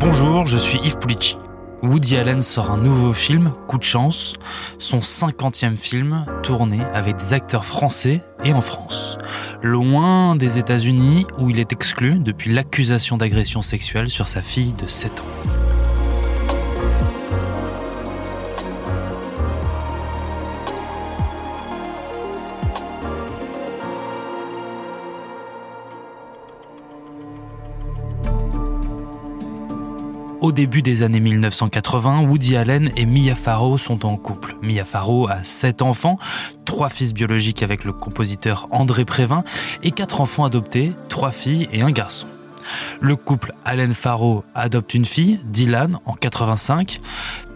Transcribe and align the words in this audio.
Bonjour, 0.00 0.46
je 0.46 0.56
suis 0.56 0.78
Yves 0.78 0.96
Pulici. 0.96 1.36
Woody 1.82 2.16
Allen 2.16 2.40
sort 2.40 2.70
un 2.70 2.78
nouveau 2.78 3.12
film, 3.12 3.52
Coup 3.68 3.76
de 3.76 3.82
chance, 3.82 4.32
son 4.78 5.02
cinquantième 5.02 5.76
film 5.76 6.24
tourné 6.42 6.80
avec 6.94 7.16
des 7.16 7.34
acteurs 7.34 7.66
français 7.66 8.22
et 8.42 8.54
en 8.54 8.62
France, 8.62 9.18
loin 9.62 10.36
des 10.36 10.56
États-Unis 10.56 11.26
où 11.36 11.50
il 11.50 11.58
est 11.58 11.72
exclu 11.72 12.18
depuis 12.18 12.50
l'accusation 12.50 13.18
d'agression 13.18 13.60
sexuelle 13.60 14.08
sur 14.08 14.26
sa 14.26 14.40
fille 14.40 14.72
de 14.72 14.86
7 14.88 15.20
ans. 15.20 15.59
Au 30.40 30.52
début 30.52 30.80
des 30.80 31.02
années 31.02 31.20
1980, 31.20 32.22
Woody 32.22 32.56
Allen 32.56 32.90
et 32.96 33.04
Mia 33.04 33.34
Farrow 33.34 33.76
sont 33.76 34.06
en 34.06 34.16
couple. 34.16 34.56
Mia 34.62 34.86
Farrow 34.86 35.28
a 35.28 35.42
sept 35.42 35.82
enfants, 35.82 36.18
trois 36.64 36.88
fils 36.88 37.12
biologiques 37.12 37.62
avec 37.62 37.84
le 37.84 37.92
compositeur 37.92 38.66
André 38.70 39.04
Prévin 39.04 39.44
et 39.82 39.90
quatre 39.90 40.22
enfants 40.22 40.44
adoptés, 40.44 40.94
trois 41.10 41.32
filles 41.32 41.68
et 41.72 41.82
un 41.82 41.90
garçon. 41.90 42.26
Le 43.02 43.16
couple 43.16 43.52
Allen 43.66 43.92
Farrow 43.92 44.42
adopte 44.54 44.94
une 44.94 45.04
fille, 45.04 45.40
Dylan, 45.44 45.98
en 46.06 46.14
85, 46.14 47.02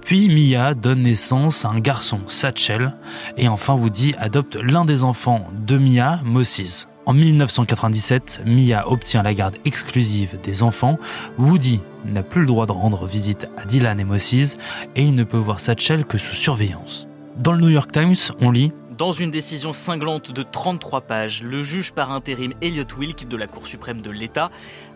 puis 0.02 0.28
Mia 0.28 0.74
donne 0.74 1.05
naissance 1.05 1.64
à 1.64 1.70
un 1.70 1.80
garçon, 1.80 2.20
Satchel, 2.27 2.94
et 3.38 3.48
enfin 3.48 3.72
Woody 3.72 4.14
adopte 4.19 4.56
l'un 4.56 4.84
des 4.84 5.05
enfants 5.05 5.48
de 5.66 5.78
Mia, 5.78 6.20
Moses. 6.22 6.88
En 7.06 7.12
1997, 7.12 8.42
Mia 8.46 8.90
obtient 8.90 9.22
la 9.22 9.34
garde 9.34 9.56
exclusive 9.66 10.38
des 10.42 10.62
enfants. 10.62 10.98
Woody 11.38 11.82
n'a 12.06 12.22
plus 12.22 12.40
le 12.40 12.46
droit 12.46 12.64
de 12.64 12.72
rendre 12.72 13.06
visite 13.06 13.46
à 13.58 13.66
Dylan 13.66 14.00
et 14.00 14.04
Moses 14.04 14.56
et 14.96 15.02
il 15.02 15.14
ne 15.14 15.25
peut 15.25 15.36
voir 15.36 15.60
Satchel 15.60 16.06
que 16.06 16.16
sous 16.16 16.34
surveillance. 16.34 17.06
Dans 17.36 17.52
le 17.52 17.60
New 17.60 17.69
York 17.69 17.92
Times, 17.92 18.14
on 18.41 18.50
lit 18.50 18.72
dans 18.97 19.10
une 19.10 19.32
décision 19.32 19.72
cinglante 19.72 20.30
de 20.30 20.44
33 20.44 21.00
pages, 21.00 21.42
le 21.42 21.64
juge 21.64 21.92
par 21.92 22.12
intérim 22.12 22.52
Elliot 22.62 22.84
Wilk 22.97 23.27
de 23.27 23.36
la 23.36 23.48
Cour 23.48 23.66
suprême 23.66 24.02
de 24.02 24.10
l'État 24.10 24.50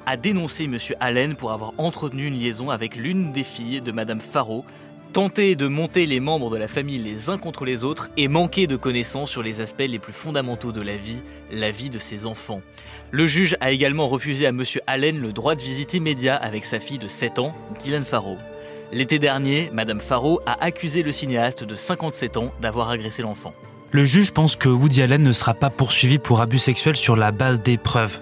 a 0.07 0.17
dénoncé 0.17 0.65
M. 0.65 0.77
Allen 1.01 1.35
pour 1.35 1.51
avoir 1.51 1.73
entretenu 1.79 2.27
une 2.27 2.39
liaison 2.39 2.71
avec 2.71 2.95
l'une 2.95 3.33
des 3.33 3.43
filles 3.43 3.81
de 3.81 3.91
Mme 3.91 4.21
Farrow, 4.21 4.65
tenter 5.13 5.57
de 5.57 5.67
monter 5.67 6.07
les 6.07 6.21
membres 6.21 6.51
de 6.51 6.57
la 6.57 6.69
famille 6.69 6.99
les 6.99 7.31
uns 7.31 7.39
contre 7.39 7.65
les 7.65 7.85
autres 7.85 8.11
et 8.17 8.29
manquer 8.29 8.67
de 8.67 8.77
connaissances 8.77 9.31
sur 9.31 9.43
les 9.43 9.61
aspects 9.61 9.87
les 9.89 9.99
plus 9.99 10.13
fondamentaux 10.13 10.73
de 10.73 10.81
la 10.81 10.97
vie, 10.97 11.23
la 11.51 11.71
vie 11.71 11.91
de 11.91 11.99
ses 11.99 12.27
enfants. 12.27 12.63
Le 13.11 13.27
juge 13.27 13.57
a 13.61 13.71
également 13.71 14.09
refusé 14.09 14.47
à 14.47 14.51
M. 14.51 14.63
Allen 14.87 15.21
le 15.21 15.33
droit 15.33 15.55
de 15.55 15.63
visite 15.63 15.95
immédiat 15.95 16.37
avec 16.37 16.65
sa 16.65 16.81
fille 16.81 16.99
de 16.99 17.07
7 17.07 17.39
ans, 17.39 17.55
Dylan 17.81 18.05
Farrow. 18.05 18.37
L'été 18.93 19.19
dernier, 19.19 19.71
Mme 19.73 20.01
Farrow 20.01 20.41
a 20.47 20.63
accusé 20.65 21.03
le 21.03 21.13
cinéaste 21.13 21.65
de 21.65 21.75
57 21.75 22.37
ans 22.37 22.53
d'avoir 22.61 22.89
agressé 22.91 23.23
l'enfant. 23.23 23.55
Le 23.91 24.05
juge 24.05 24.33
pense 24.33 24.55
que 24.55 24.69
Woody 24.69 25.01
Allen 25.01 25.23
ne 25.23 25.33
sera 25.33 25.55
pas 25.55 25.71
poursuivi 25.71 26.19
pour 26.19 26.43
abus 26.43 26.59
sexuels 26.59 26.97
sur 26.97 27.17
la 27.17 27.33
base 27.33 27.63
des 27.63 27.79
preuves. 27.79 28.21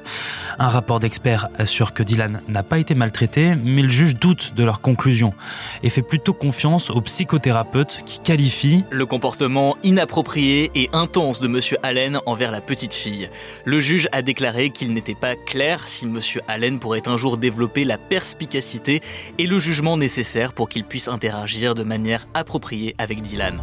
Un 0.60 0.68
rapport 0.68 1.00
d'experts 1.00 1.48
assure 1.58 1.92
que 1.92 2.04
Dylan 2.04 2.40
n'a 2.46 2.62
pas 2.62 2.78
été 2.78 2.94
maltraité, 2.94 3.56
mais 3.56 3.82
le 3.82 3.88
juge 3.88 4.14
doute 4.14 4.54
de 4.54 4.62
leur 4.62 4.80
conclusion 4.80 5.34
et 5.82 5.90
fait 5.90 6.02
plutôt 6.02 6.32
confiance 6.32 6.90
aux 6.90 7.00
psychothérapeutes 7.00 8.02
qui 8.06 8.20
qualifient 8.20 8.84
le 8.90 9.06
comportement 9.06 9.76
inapproprié 9.82 10.70
et 10.76 10.88
intense 10.92 11.40
de 11.40 11.48
M. 11.48 11.60
Allen 11.82 12.20
envers 12.26 12.52
la 12.52 12.60
petite 12.60 12.94
fille. 12.94 13.28
Le 13.64 13.80
juge 13.80 14.08
a 14.12 14.22
déclaré 14.22 14.70
qu'il 14.70 14.94
n'était 14.94 15.16
pas 15.16 15.34
clair 15.34 15.88
si 15.88 16.04
M. 16.04 16.20
Allen 16.46 16.78
pourrait 16.78 17.08
un 17.08 17.16
jour 17.16 17.38
développer 17.38 17.82
la 17.82 17.98
perspicacité 17.98 19.02
et 19.38 19.46
le 19.46 19.58
jugement 19.58 19.96
nécessaire 19.96 20.52
pour 20.52 20.68
qu'il 20.68 20.84
puisse 20.84 21.08
interagir 21.08 21.74
de 21.74 21.82
manière 21.82 22.28
appropriée 22.34 22.94
avec 22.98 23.20
Dylan. 23.20 23.62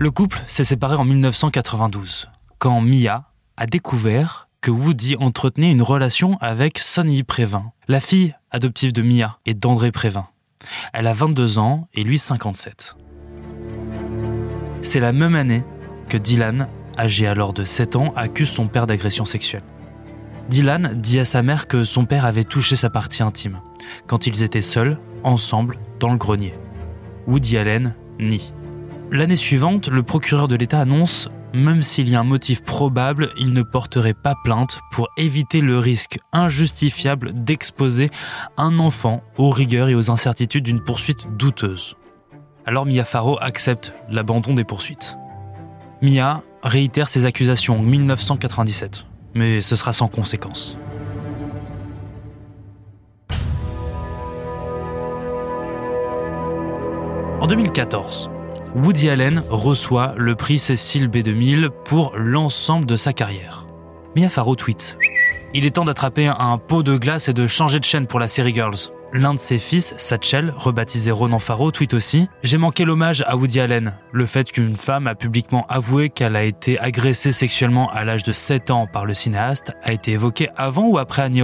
Le 0.00 0.10
couple 0.10 0.40
s'est 0.46 0.64
séparé 0.64 0.96
en 0.96 1.04
1992, 1.04 2.30
quand 2.56 2.80
Mia 2.80 3.24
a 3.58 3.66
découvert 3.66 4.48
que 4.62 4.70
Woody 4.70 5.14
entretenait 5.16 5.70
une 5.70 5.82
relation 5.82 6.38
avec 6.40 6.78
Sonny 6.78 7.22
Prévin, 7.22 7.72
la 7.86 8.00
fille 8.00 8.34
adoptive 8.50 8.94
de 8.94 9.02
Mia 9.02 9.38
et 9.44 9.52
d'André 9.52 9.92
Prévin. 9.92 10.26
Elle 10.94 11.06
a 11.06 11.12
22 11.12 11.58
ans 11.58 11.86
et 11.92 12.02
lui 12.02 12.18
57. 12.18 12.96
C'est 14.80 15.00
la 15.00 15.12
même 15.12 15.34
année 15.34 15.64
que 16.08 16.16
Dylan, 16.16 16.68
âgé 16.96 17.26
alors 17.26 17.52
de 17.52 17.66
7 17.66 17.96
ans, 17.96 18.14
accuse 18.16 18.48
son 18.48 18.68
père 18.68 18.86
d'agression 18.86 19.26
sexuelle. 19.26 19.64
Dylan 20.48 20.94
dit 20.94 21.20
à 21.20 21.26
sa 21.26 21.42
mère 21.42 21.68
que 21.68 21.84
son 21.84 22.06
père 22.06 22.24
avait 22.24 22.44
touché 22.44 22.74
sa 22.74 22.88
partie 22.88 23.22
intime, 23.22 23.60
quand 24.06 24.26
ils 24.26 24.42
étaient 24.42 24.62
seuls, 24.62 24.98
ensemble, 25.24 25.76
dans 25.98 26.10
le 26.10 26.16
grenier. 26.16 26.54
Woody 27.26 27.58
Allen 27.58 27.94
nie. 28.18 28.54
L'année 29.12 29.36
suivante, 29.36 29.88
le 29.88 30.02
procureur 30.02 30.46
de 30.46 30.56
l'État 30.56 30.80
annonce 30.80 31.28
même 31.52 31.82
s'il 31.82 32.08
y 32.08 32.14
a 32.14 32.20
un 32.20 32.24
motif 32.24 32.62
probable, 32.62 33.30
il 33.36 33.52
ne 33.52 33.62
porterait 33.62 34.14
pas 34.14 34.36
plainte 34.44 34.80
pour 34.92 35.08
éviter 35.16 35.60
le 35.60 35.78
risque 35.78 36.18
injustifiable 36.32 37.32
d'exposer 37.34 38.08
un 38.56 38.78
enfant 38.78 39.22
aux 39.36 39.50
rigueurs 39.50 39.88
et 39.88 39.96
aux 39.96 40.12
incertitudes 40.12 40.64
d'une 40.64 40.80
poursuite 40.80 41.26
douteuse. 41.36 41.96
Alors 42.66 42.86
Mia 42.86 43.04
Farrow 43.04 43.36
accepte 43.40 43.92
l'abandon 44.08 44.54
des 44.54 44.62
poursuites. 44.62 45.18
Mia 46.02 46.42
réitère 46.62 47.08
ses 47.08 47.26
accusations 47.26 47.80
en 47.80 47.82
1997, 47.82 49.06
mais 49.34 49.60
ce 49.60 49.74
sera 49.74 49.92
sans 49.92 50.06
conséquence. 50.06 50.78
En 57.40 57.46
2014, 57.48 58.30
Woody 58.76 59.10
Allen 59.10 59.42
reçoit 59.48 60.14
le 60.16 60.36
prix 60.36 60.60
Cécile 60.60 61.08
B2000 61.08 61.70
pour 61.84 62.12
l'ensemble 62.16 62.86
de 62.86 62.94
sa 62.96 63.12
carrière. 63.12 63.66
Mia 64.14 64.28
Farrow 64.28 64.54
tweet 64.54 64.96
Il 65.54 65.66
est 65.66 65.72
temps 65.72 65.84
d'attraper 65.84 66.28
un 66.28 66.56
pot 66.56 66.84
de 66.84 66.96
glace 66.96 67.28
et 67.28 67.32
de 67.32 67.48
changer 67.48 67.80
de 67.80 67.84
chaîne 67.84 68.06
pour 68.06 68.20
la 68.20 68.28
série 68.28 68.54
Girls. 68.54 68.76
L'un 69.12 69.34
de 69.34 69.40
ses 69.40 69.58
fils, 69.58 69.92
Satchel, 69.96 70.54
rebaptisé 70.56 71.10
Ronan 71.10 71.40
Farrow, 71.40 71.72
tweet 71.72 71.94
aussi 71.94 72.28
J'ai 72.44 72.58
manqué 72.58 72.84
l'hommage 72.84 73.24
à 73.26 73.36
Woody 73.36 73.58
Allen. 73.58 73.98
Le 74.12 74.24
fait 74.24 74.52
qu'une 74.52 74.76
femme 74.76 75.08
a 75.08 75.16
publiquement 75.16 75.66
avoué 75.68 76.08
qu'elle 76.08 76.36
a 76.36 76.44
été 76.44 76.78
agressée 76.78 77.32
sexuellement 77.32 77.90
à 77.90 78.04
l'âge 78.04 78.22
de 78.22 78.30
7 78.30 78.70
ans 78.70 78.86
par 78.86 79.04
le 79.04 79.14
cinéaste 79.14 79.72
a 79.82 79.92
été 79.92 80.12
évoqué 80.12 80.48
avant 80.56 80.86
ou 80.86 80.98
après 80.98 81.22
Annie 81.22 81.42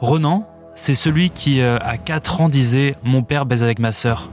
Ronan, 0.00 0.48
c'est 0.74 0.96
celui 0.96 1.30
qui, 1.30 1.60
euh, 1.60 1.78
à 1.80 1.96
4 1.96 2.40
ans, 2.40 2.48
disait 2.48 2.96
Mon 3.04 3.22
père 3.22 3.46
baise 3.46 3.62
avec 3.62 3.78
ma 3.78 3.92
sœur. 3.92 4.30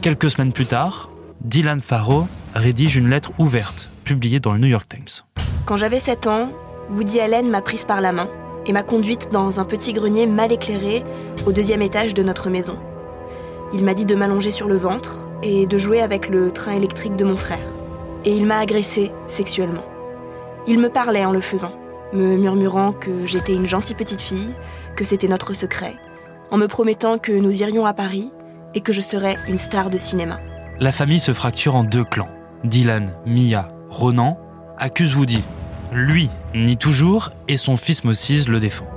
Quelques 0.00 0.30
semaines 0.30 0.52
plus 0.52 0.66
tard, 0.66 1.11
Dylan 1.44 1.80
Farrow 1.80 2.28
rédige 2.54 2.96
une 2.96 3.10
lettre 3.10 3.32
ouverte, 3.36 3.90
publiée 4.04 4.38
dans 4.38 4.52
le 4.52 4.60
New 4.60 4.68
York 4.68 4.88
Times. 4.88 5.26
Quand 5.66 5.76
j'avais 5.76 5.98
7 5.98 6.28
ans, 6.28 6.52
Woody 6.94 7.18
Allen 7.18 7.50
m'a 7.50 7.62
prise 7.62 7.84
par 7.84 8.00
la 8.00 8.12
main 8.12 8.28
et 8.64 8.72
m'a 8.72 8.84
conduite 8.84 9.30
dans 9.32 9.58
un 9.58 9.64
petit 9.64 9.92
grenier 9.92 10.28
mal 10.28 10.52
éclairé 10.52 11.02
au 11.44 11.50
deuxième 11.50 11.82
étage 11.82 12.14
de 12.14 12.22
notre 12.22 12.48
maison. 12.48 12.76
Il 13.74 13.84
m'a 13.84 13.94
dit 13.94 14.06
de 14.06 14.14
m'allonger 14.14 14.52
sur 14.52 14.68
le 14.68 14.76
ventre 14.76 15.28
et 15.42 15.66
de 15.66 15.78
jouer 15.78 16.00
avec 16.00 16.28
le 16.28 16.52
train 16.52 16.74
électrique 16.74 17.16
de 17.16 17.24
mon 17.24 17.36
frère. 17.36 17.58
Et 18.24 18.36
il 18.36 18.46
m'a 18.46 18.58
agressée 18.58 19.10
sexuellement. 19.26 19.84
Il 20.68 20.78
me 20.78 20.90
parlait 20.90 21.24
en 21.24 21.32
le 21.32 21.40
faisant, 21.40 21.72
me 22.12 22.36
murmurant 22.36 22.92
que 22.92 23.26
j'étais 23.26 23.54
une 23.54 23.66
gentille 23.66 23.96
petite 23.96 24.20
fille, 24.20 24.54
que 24.94 25.04
c'était 25.04 25.26
notre 25.26 25.54
secret, 25.54 25.96
en 26.52 26.56
me 26.56 26.68
promettant 26.68 27.18
que 27.18 27.32
nous 27.32 27.62
irions 27.62 27.84
à 27.84 27.94
Paris 27.94 28.30
et 28.74 28.80
que 28.80 28.92
je 28.92 29.00
serais 29.00 29.38
une 29.48 29.58
star 29.58 29.90
de 29.90 29.98
cinéma 29.98 30.38
la 30.82 30.90
famille 30.90 31.20
se 31.20 31.32
fracture 31.32 31.76
en 31.76 31.84
deux 31.84 32.02
clans. 32.02 32.28
Dylan, 32.64 33.14
Mia, 33.24 33.68
Ronan 33.88 34.36
accusent 34.78 35.14
Woody. 35.14 35.44
Lui 35.92 36.28
nie 36.56 36.76
toujours 36.76 37.30
et 37.46 37.56
son 37.56 37.76
fils 37.76 38.02
Moses 38.02 38.48
le 38.48 38.58
défend. 38.58 38.90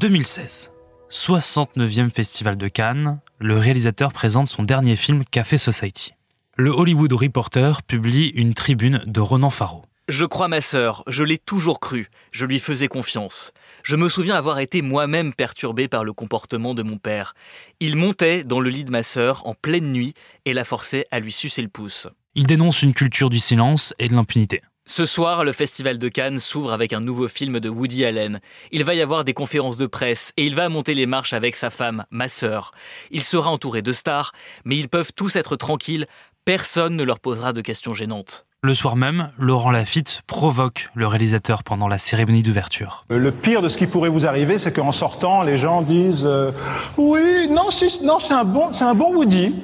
2016. 0.00 0.72
69e 1.10 2.08
Festival 2.08 2.56
de 2.56 2.68
Cannes, 2.68 3.20
le 3.38 3.58
réalisateur 3.58 4.14
présente 4.14 4.48
son 4.48 4.62
dernier 4.62 4.96
film 4.96 5.22
Café 5.30 5.58
Society. 5.58 6.14
Le 6.56 6.70
Hollywood 6.70 7.12
Reporter 7.12 7.82
publie 7.82 8.28
une 8.28 8.54
tribune 8.54 9.02
de 9.06 9.20
Ronan 9.20 9.50
Farrow. 9.50 9.84
Je 10.08 10.24
crois 10.24 10.46
ma 10.46 10.60
sœur, 10.60 11.02
je 11.08 11.24
l'ai 11.24 11.36
toujours 11.36 11.80
cru, 11.80 12.10
je 12.30 12.46
lui 12.46 12.60
faisais 12.60 12.86
confiance. 12.86 13.50
Je 13.82 13.96
me 13.96 14.08
souviens 14.08 14.36
avoir 14.36 14.60
été 14.60 14.80
moi-même 14.80 15.34
perturbé 15.34 15.88
par 15.88 16.04
le 16.04 16.12
comportement 16.12 16.74
de 16.74 16.84
mon 16.84 16.96
père. 16.96 17.34
Il 17.80 17.96
montait 17.96 18.44
dans 18.44 18.60
le 18.60 18.70
lit 18.70 18.84
de 18.84 18.92
ma 18.92 19.02
sœur 19.02 19.44
en 19.48 19.54
pleine 19.54 19.90
nuit 19.90 20.14
et 20.44 20.52
la 20.52 20.64
forçait 20.64 21.06
à 21.10 21.18
lui 21.18 21.32
sucer 21.32 21.60
le 21.60 21.66
pouce. 21.66 22.06
Il 22.36 22.46
dénonce 22.46 22.82
une 22.82 22.94
culture 22.94 23.30
du 23.30 23.40
silence 23.40 23.94
et 23.98 24.08
de 24.08 24.14
l'impunité. 24.14 24.62
Ce 24.84 25.06
soir, 25.06 25.42
le 25.42 25.50
Festival 25.50 25.98
de 25.98 26.08
Cannes 26.08 26.38
s'ouvre 26.38 26.72
avec 26.72 26.92
un 26.92 27.00
nouveau 27.00 27.26
film 27.26 27.58
de 27.58 27.68
Woody 27.68 28.04
Allen. 28.04 28.38
Il 28.70 28.84
va 28.84 28.94
y 28.94 29.02
avoir 29.02 29.24
des 29.24 29.34
conférences 29.34 29.76
de 29.76 29.86
presse 29.86 30.32
et 30.36 30.46
il 30.46 30.54
va 30.54 30.68
monter 30.68 30.94
les 30.94 31.06
marches 31.06 31.32
avec 31.32 31.56
sa 31.56 31.70
femme, 31.70 32.04
ma 32.10 32.28
sœur. 32.28 32.70
Il 33.10 33.22
sera 33.22 33.50
entouré 33.50 33.82
de 33.82 33.90
stars, 33.90 34.30
mais 34.64 34.76
ils 34.76 34.88
peuvent 34.88 35.12
tous 35.16 35.34
être 35.34 35.56
tranquilles, 35.56 36.06
personne 36.44 36.94
ne 36.94 37.02
leur 37.02 37.18
posera 37.18 37.52
de 37.52 37.60
questions 37.60 37.92
gênantes. 37.92 38.46
Le 38.62 38.72
soir 38.72 38.96
même, 38.96 39.28
Laurent 39.38 39.70
Lafitte 39.70 40.22
provoque 40.26 40.88
le 40.94 41.06
réalisateur 41.06 41.62
pendant 41.62 41.88
la 41.88 41.98
cérémonie 41.98 42.42
d'ouverture. 42.42 43.04
Euh, 43.12 43.18
le 43.18 43.30
pire 43.30 43.60
de 43.60 43.68
ce 43.68 43.76
qui 43.76 43.86
pourrait 43.86 44.08
vous 44.08 44.26
arriver, 44.26 44.58
c'est 44.58 44.72
qu'en 44.72 44.92
sortant, 44.92 45.42
les 45.42 45.58
gens 45.58 45.82
disent 45.82 46.24
euh, 46.24 46.52
Oui, 46.96 47.48
non, 47.50 47.68
non 48.02 48.18
c'est 48.18 48.32
un, 48.32 48.44
bon, 48.44 48.70
un 48.80 48.94
bon 48.94 49.14
Woody. 49.14 49.54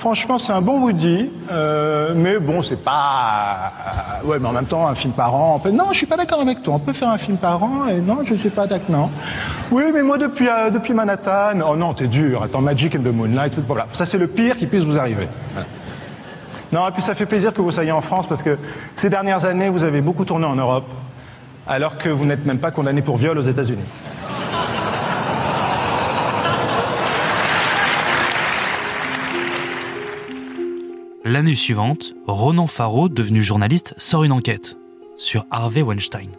Franchement, 0.00 0.38
c'est 0.38 0.52
un 0.52 0.60
bon 0.60 0.82
Woody. 0.82 1.30
Euh, 1.50 2.12
mais 2.14 2.38
bon, 2.38 2.62
c'est 2.62 2.84
pas. 2.84 3.72
ouais, 4.24 4.38
mais 4.38 4.48
en 4.48 4.52
même 4.52 4.66
temps, 4.66 4.86
un 4.86 4.94
film 4.94 5.14
par 5.14 5.34
an. 5.34 5.58
Peut... 5.60 5.70
Non, 5.70 5.86
je 5.92 5.98
suis 5.98 6.06
pas 6.06 6.18
d'accord 6.18 6.42
avec 6.42 6.62
toi. 6.62 6.74
On 6.74 6.80
peut 6.80 6.92
faire 6.92 7.08
un 7.08 7.18
film 7.18 7.38
par 7.38 7.62
an 7.62 7.88
et 7.88 8.00
non, 8.00 8.18
je 8.24 8.34
suis 8.34 8.50
pas 8.50 8.66
d'accord. 8.66 8.90
Non. 8.90 9.10
Oui, 9.70 9.84
mais 9.92 10.02
moi, 10.02 10.18
depuis, 10.18 10.48
depuis 10.72 10.92
Manhattan. 10.92 11.60
Oh 11.66 11.76
non, 11.76 11.94
t'es 11.94 12.08
dur. 12.08 12.42
Attends, 12.42 12.60
Magic 12.60 12.94
and 12.94 13.02
the 13.04 13.12
Moonlight. 13.12 13.58
Voilà. 13.66 13.86
Ça, 13.94 14.04
c'est 14.04 14.18
le 14.18 14.28
pire 14.28 14.58
qui 14.58 14.66
puisse 14.66 14.84
vous 14.84 14.98
arriver. 14.98 15.28
Non, 16.72 16.88
et 16.88 16.92
puis 16.92 17.02
ça 17.02 17.14
fait 17.14 17.26
plaisir 17.26 17.52
que 17.52 17.60
vous 17.60 17.70
soyez 17.70 17.92
en 17.92 18.00
France 18.00 18.26
parce 18.28 18.42
que 18.42 18.58
ces 19.02 19.10
dernières 19.10 19.44
années, 19.44 19.68
vous 19.68 19.84
avez 19.84 20.00
beaucoup 20.00 20.24
tourné 20.24 20.46
en 20.46 20.56
Europe, 20.56 20.86
alors 21.66 21.98
que 21.98 22.08
vous 22.08 22.24
n'êtes 22.24 22.46
même 22.46 22.60
pas 22.60 22.70
condamné 22.70 23.02
pour 23.02 23.18
viol 23.18 23.36
aux 23.36 23.42
États-Unis. 23.42 23.84
L'année 31.24 31.54
suivante, 31.54 32.14
Ronan 32.26 32.66
Farrow, 32.66 33.08
devenu 33.08 33.42
journaliste, 33.42 33.94
sort 33.98 34.24
une 34.24 34.32
enquête 34.32 34.76
sur 35.16 35.44
Harvey 35.50 35.82
Weinstein. 35.82 36.30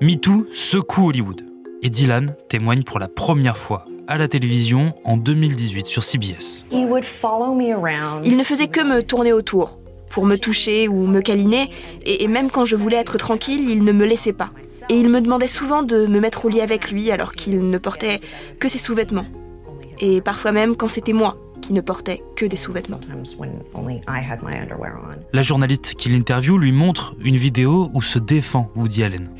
MeToo 0.00 0.46
secoue 0.54 1.08
Hollywood 1.08 1.42
et 1.82 1.90
Dylan 1.90 2.34
témoigne 2.48 2.82
pour 2.82 2.98
la 2.98 3.08
première 3.08 3.56
fois 3.56 3.86
à 4.06 4.18
la 4.18 4.28
télévision 4.28 4.94
en 5.04 5.16
2018 5.16 5.86
sur 5.86 6.02
CBS. 6.02 6.64
Il 8.24 8.36
ne 8.36 8.44
faisait 8.44 8.68
que 8.68 8.82
me 8.82 9.02
tourner 9.02 9.32
autour 9.32 9.78
pour 10.12 10.26
me 10.26 10.36
toucher 10.36 10.88
ou 10.88 11.06
me 11.06 11.22
câliner, 11.22 11.70
et, 12.04 12.28
même 12.28 12.50
quand 12.50 12.66
je 12.66 12.76
voulais 12.76 12.98
être 12.98 13.16
tranquille, 13.16 13.68
il 13.68 13.82
ne 13.82 13.92
me 13.92 14.04
laissait 14.04 14.34
pas. 14.34 14.50
Et 14.90 14.94
il 14.94 15.08
me 15.08 15.20
demandait 15.22 15.46
souvent 15.46 15.82
de 15.82 16.06
me 16.06 16.20
mettre 16.20 16.44
au 16.44 16.48
lit 16.50 16.60
avec 16.60 16.90
lui 16.90 17.10
alors 17.10 17.32
qu'il 17.32 17.70
ne 17.70 17.78
portait 17.78 18.18
que 18.60 18.68
ses 18.68 18.78
sous-vêtements. 18.78 19.26
Et 20.00 20.20
parfois 20.20 20.52
même 20.52 20.76
quand 20.76 20.88
c'était 20.88 21.14
moi 21.14 21.38
qui 21.62 21.72
ne 21.72 21.80
portait 21.80 22.22
que 22.36 22.44
des 22.44 22.58
sous-vêtements. 22.58 23.00
La 25.32 25.42
journaliste 25.42 25.94
qui 25.94 26.10
l'interviewe 26.10 26.58
lui 26.58 26.72
montre 26.72 27.14
une 27.24 27.36
vidéo 27.36 27.90
où 27.94 28.02
se 28.02 28.18
défend 28.18 28.70
Woody 28.76 29.04
Allen. 29.04 29.30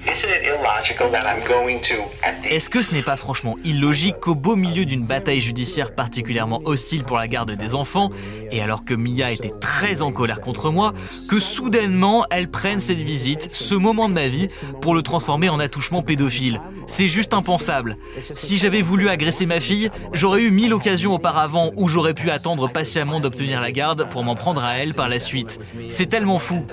Est-ce 2.45 2.71
que 2.71 2.83
ce 2.83 2.95
n'est 2.95 3.03
pas 3.03 3.17
franchement 3.17 3.57
illogique 3.65 4.17
qu'au 4.21 4.35
beau 4.35 4.57
milieu 4.57 4.85
d'une 4.85 5.05
bataille 5.05 5.41
judiciaire 5.41 5.95
particulièrement 5.95 6.63
hostile 6.65 7.05
pour 7.05 7.17
la 7.17 7.29
garde 7.29 7.53
des 7.53 7.75
enfants, 7.75 8.11
et 8.51 8.61
alors 8.61 8.85
que 8.85 8.95
Mia 8.95 9.31
était 9.31 9.53
très 9.61 10.03
en 10.03 10.13
colère 10.13 10.41
contre 10.41 10.71
moi, 10.71 10.93
que 11.29 11.41
soudainement 11.41 12.25
elle 12.31 12.49
prenne 12.49 12.81
cette 12.81 12.99
visite, 12.99 13.49
ce 13.53 13.75
moment 13.75 14.09
de 14.09 14.15
ma 14.15 14.29
vie, 14.29 14.49
pour 14.81 14.95
le 14.95 15.03
transformer 15.03 15.49
en 15.49 15.61
attouchement 15.61 16.03
pédophile? 16.03 16.61
C'est 16.93 17.07
juste 17.07 17.33
impensable. 17.33 17.97
Si 18.35 18.59
j'avais 18.59 18.83
voulu 18.83 19.09
agresser 19.09 19.47
ma 19.47 19.61
fille, 19.61 19.89
j'aurais 20.13 20.43
eu 20.43 20.51
mille 20.51 20.75
occasions 20.75 21.15
auparavant 21.15 21.73
où 21.75 21.89
j'aurais 21.89 22.13
pu 22.13 22.29
attendre 22.29 22.71
patiemment 22.71 23.19
d'obtenir 23.19 23.63
la 23.63 23.73
garde 23.73 24.11
pour 24.11 24.23
m'en 24.25 24.35
prendre 24.35 24.63
à 24.63 24.77
elle 24.77 24.93
par 24.93 25.09
la 25.09 25.19
suite. 25.19 25.59
C'est 25.89 26.05
tellement 26.05 26.39
fou. 26.39 26.67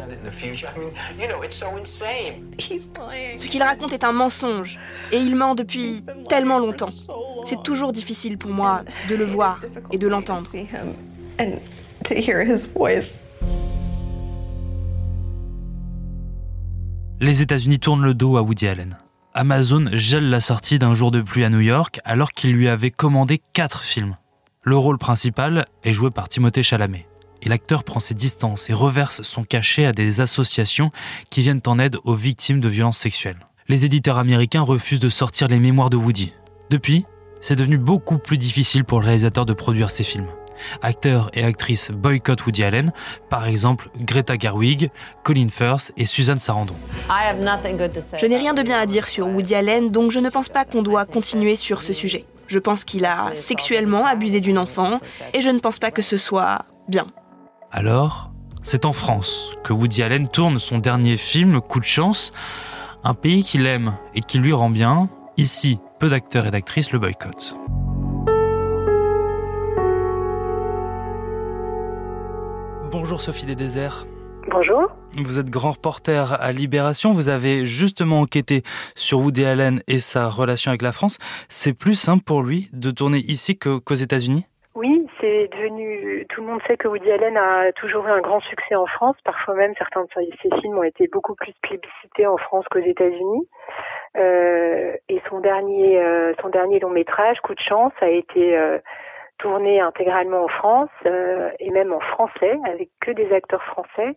Ce 3.38 3.48
qu'il 3.48 3.63
raconte 3.63 3.94
est 3.94 4.04
un 4.04 4.12
mensonge, 4.12 4.77
et 5.13 5.18
il 5.19 5.38
ment 5.38 5.56
depuis 5.56 6.04
tellement 6.27 6.60
longtemps. 6.60 6.89
C'est 7.45 7.63
toujours 7.63 7.94
difficile 7.94 8.38
pour 8.38 8.51
moi 8.51 8.81
de 9.07 9.16
le 9.16 9.24
voir 9.24 9.57
et 9.94 9.98
de 9.98 10.07
l'entendre. 10.07 10.44
Les 17.21 17.42
États-Unis 17.42 17.80
tournent 17.80 18.04
le 18.04 18.13
dos 18.13 18.36
à 18.36 18.42
Woody 18.42 18.68
Allen. 18.68 18.98
Amazon 19.36 19.86
gèle 19.94 20.30
la 20.30 20.42
sortie 20.42 20.80
d'un 20.80 20.96
jour 20.96 21.12
de 21.12 21.22
pluie 21.22 21.44
à 21.44 21.50
New 21.50 21.60
York 21.60 22.00
alors 22.04 22.31
qu'il 22.31 22.52
lui 22.52 22.68
avait 22.68 22.90
commandé 22.90 23.40
quatre 23.54 23.84
films. 23.84 24.18
Le 24.64 24.76
rôle 24.76 24.98
principal 24.98 25.68
est 25.84 25.94
joué 25.94 26.10
par 26.10 26.30
Timothée 26.30 26.64
Chalamet. 26.64 27.08
Et 27.42 27.50
l'acteur 27.50 27.84
prend 27.84 28.00
ses 28.00 28.16
distances 28.16 28.70
et 28.70 28.74
reverse 28.74 29.22
son 29.22 29.44
cachet 29.44 29.86
à 29.86 29.94
des 29.94 30.20
associations 30.20 30.92
qui 31.30 31.42
viennent 31.42 31.62
en 31.68 31.78
aide 31.80 31.98
aux 32.04 32.16
victimes 32.16 32.60
de 32.60 32.68
violences 32.68 32.98
sexuelles. 32.98 33.48
Les 33.68 33.86
éditeurs 33.86 34.18
américains 34.18 34.62
refusent 34.62 35.00
de 35.00 35.10
sortir 35.10 35.48
les 35.48 35.60
mémoires 35.60 35.92
de 35.92 35.98
Woody. 35.98 36.34
Depuis, 36.72 37.06
c'est 37.40 37.56
devenu 37.56 37.78
beaucoup 37.78 38.18
plus 38.18 38.40
difficile 38.40 38.84
pour 38.84 39.00
le 39.00 39.06
réalisateur 39.06 39.46
de 39.46 39.54
produire 39.54 39.92
ses 39.92 40.04
films. 40.04 40.28
Acteurs 40.82 41.30
et 41.34 41.44
actrices 41.44 41.92
boycottent 41.92 42.46
Woody 42.46 42.64
Allen, 42.64 42.92
par 43.30 43.48
exemple 43.48 43.90
Greta 43.98 44.36
Gerwig, 44.38 44.90
Colin 45.24 45.48
Firth 45.50 45.92
et 45.98 46.06
Suzanne 46.06 46.40
Sarandon. 46.40 46.76
Je 48.18 48.26
n'ai 48.26 48.38
rien 48.38 48.54
de 48.54 48.62
bien 48.62 48.80
à 48.80 48.86
dire 48.86 49.08
sur 49.08 49.28
Woody 49.28 49.56
Allen, 49.56 49.90
donc 49.90 50.12
je 50.12 50.20
ne 50.20 50.30
pense 50.30 50.50
pas 50.50 50.66
qu'on 50.66 50.82
doit 50.82 51.06
continuer 51.06 51.56
sur 51.56 51.82
ce 51.82 51.94
sujet. 51.94 52.26
Je 52.48 52.60
pense 52.60 52.84
qu'il 52.84 53.06
a 53.06 53.32
sexuellement 53.36 54.06
abusé 54.06 54.42
d'une 54.42 54.58
enfant 54.58 55.00
et 55.34 55.42
je 55.42 55.50
ne 55.50 55.60
pense 55.60 55.78
pas 55.78 55.92
que 55.92 56.02
ce 56.02 56.18
soit 56.18 56.66
bien. 56.88 57.06
Alors, 57.72 58.32
c'est 58.62 58.86
en 58.86 58.94
France 58.94 59.52
que 59.64 59.72
Woody 59.72 60.04
Allen 60.04 60.28
tourne 60.28 60.60
son 60.60 60.80
dernier 60.80 61.18
film, 61.18 61.62
Coup 61.62 61.80
de 61.80 61.86
chance, 61.86 62.34
un 63.04 63.14
pays 63.14 63.44
qu'il 63.44 63.68
aime 63.68 63.96
et 64.16 64.22
qui 64.22 64.40
lui 64.40 64.54
rend 64.54 64.70
bien. 64.70 65.10
Ici, 65.38 65.80
peu 66.00 66.10
d'acteurs 66.10 66.48
et 66.48 66.52
d'actrices 66.52 66.92
le 66.92 67.00
boycottent. 67.00 67.56
Bonjour 72.92 73.22
Sophie 73.22 73.46
des 73.46 73.54
Déserts. 73.54 74.08
Bonjour. 74.48 74.90
Vous 75.16 75.38
êtes 75.38 75.52
grand 75.52 75.72
reporter 75.72 76.34
à 76.42 76.52
Libération. 76.52 77.14
Vous 77.14 77.30
avez 77.30 77.68
justement 77.68 78.22
enquêté 78.22 78.64
sur 78.96 79.20
Woody 79.20 79.46
Allen 79.46 79.82
et 79.88 80.00
sa 80.00 80.28
relation 80.28 80.70
avec 80.70 80.82
la 80.82 80.92
France. 80.92 81.20
C'est 81.50 81.78
plus 81.78 81.94
simple 81.94 82.24
pour 82.24 82.42
lui 82.42 82.68
de 82.74 82.90
tourner 82.90 83.20
ici 83.20 83.60
qu'aux 83.60 83.94
États-Unis? 83.94 84.48
Oui, 84.74 85.06
c'est 85.22 85.50
devenu. 85.52 86.26
Tout 86.30 86.42
le 86.42 86.48
monde 86.48 86.62
sait 86.66 86.78
que 86.78 86.88
Woody 86.88 87.12
Allen 87.12 87.38
a 87.38 87.72
toujours 87.74 88.08
eu 88.08 88.12
un 88.12 88.22
grand 88.22 88.40
succès 88.40 88.74
en 88.74 88.88
France. 88.88 89.18
Parfois 89.24 89.54
même, 89.54 89.74
certains 89.78 90.02
de 90.06 90.10
ses 90.42 90.50
films 90.60 90.80
ont 90.80 90.84
été 90.84 91.08
beaucoup 91.12 91.36
plus 91.36 91.54
plébiscités 91.62 92.26
en 92.26 92.38
France 92.38 92.66
qu'aux 92.72 92.80
États-Unis. 92.80 93.48
Euh, 94.18 94.94
et 95.10 95.22
son 95.30 95.42
dernier, 95.42 96.02
euh, 96.02 96.34
son 96.42 96.50
dernier 96.50 96.80
long 96.80 96.90
métrage, 96.90 97.40
Coup 97.42 97.54
de 97.54 97.60
chance, 97.60 97.94
a 98.02 98.10
été 98.10 98.58
euh, 98.58 98.80
tourné 99.40 99.80
intégralement 99.80 100.44
en 100.44 100.48
France 100.48 100.90
euh, 101.06 101.50
et 101.60 101.72
même 101.72 101.92
en 101.92 102.00
français 102.00 102.60
avec 102.66 102.90
que 103.00 103.12
des 103.12 103.32
acteurs 103.34 103.64
français. 103.64 104.16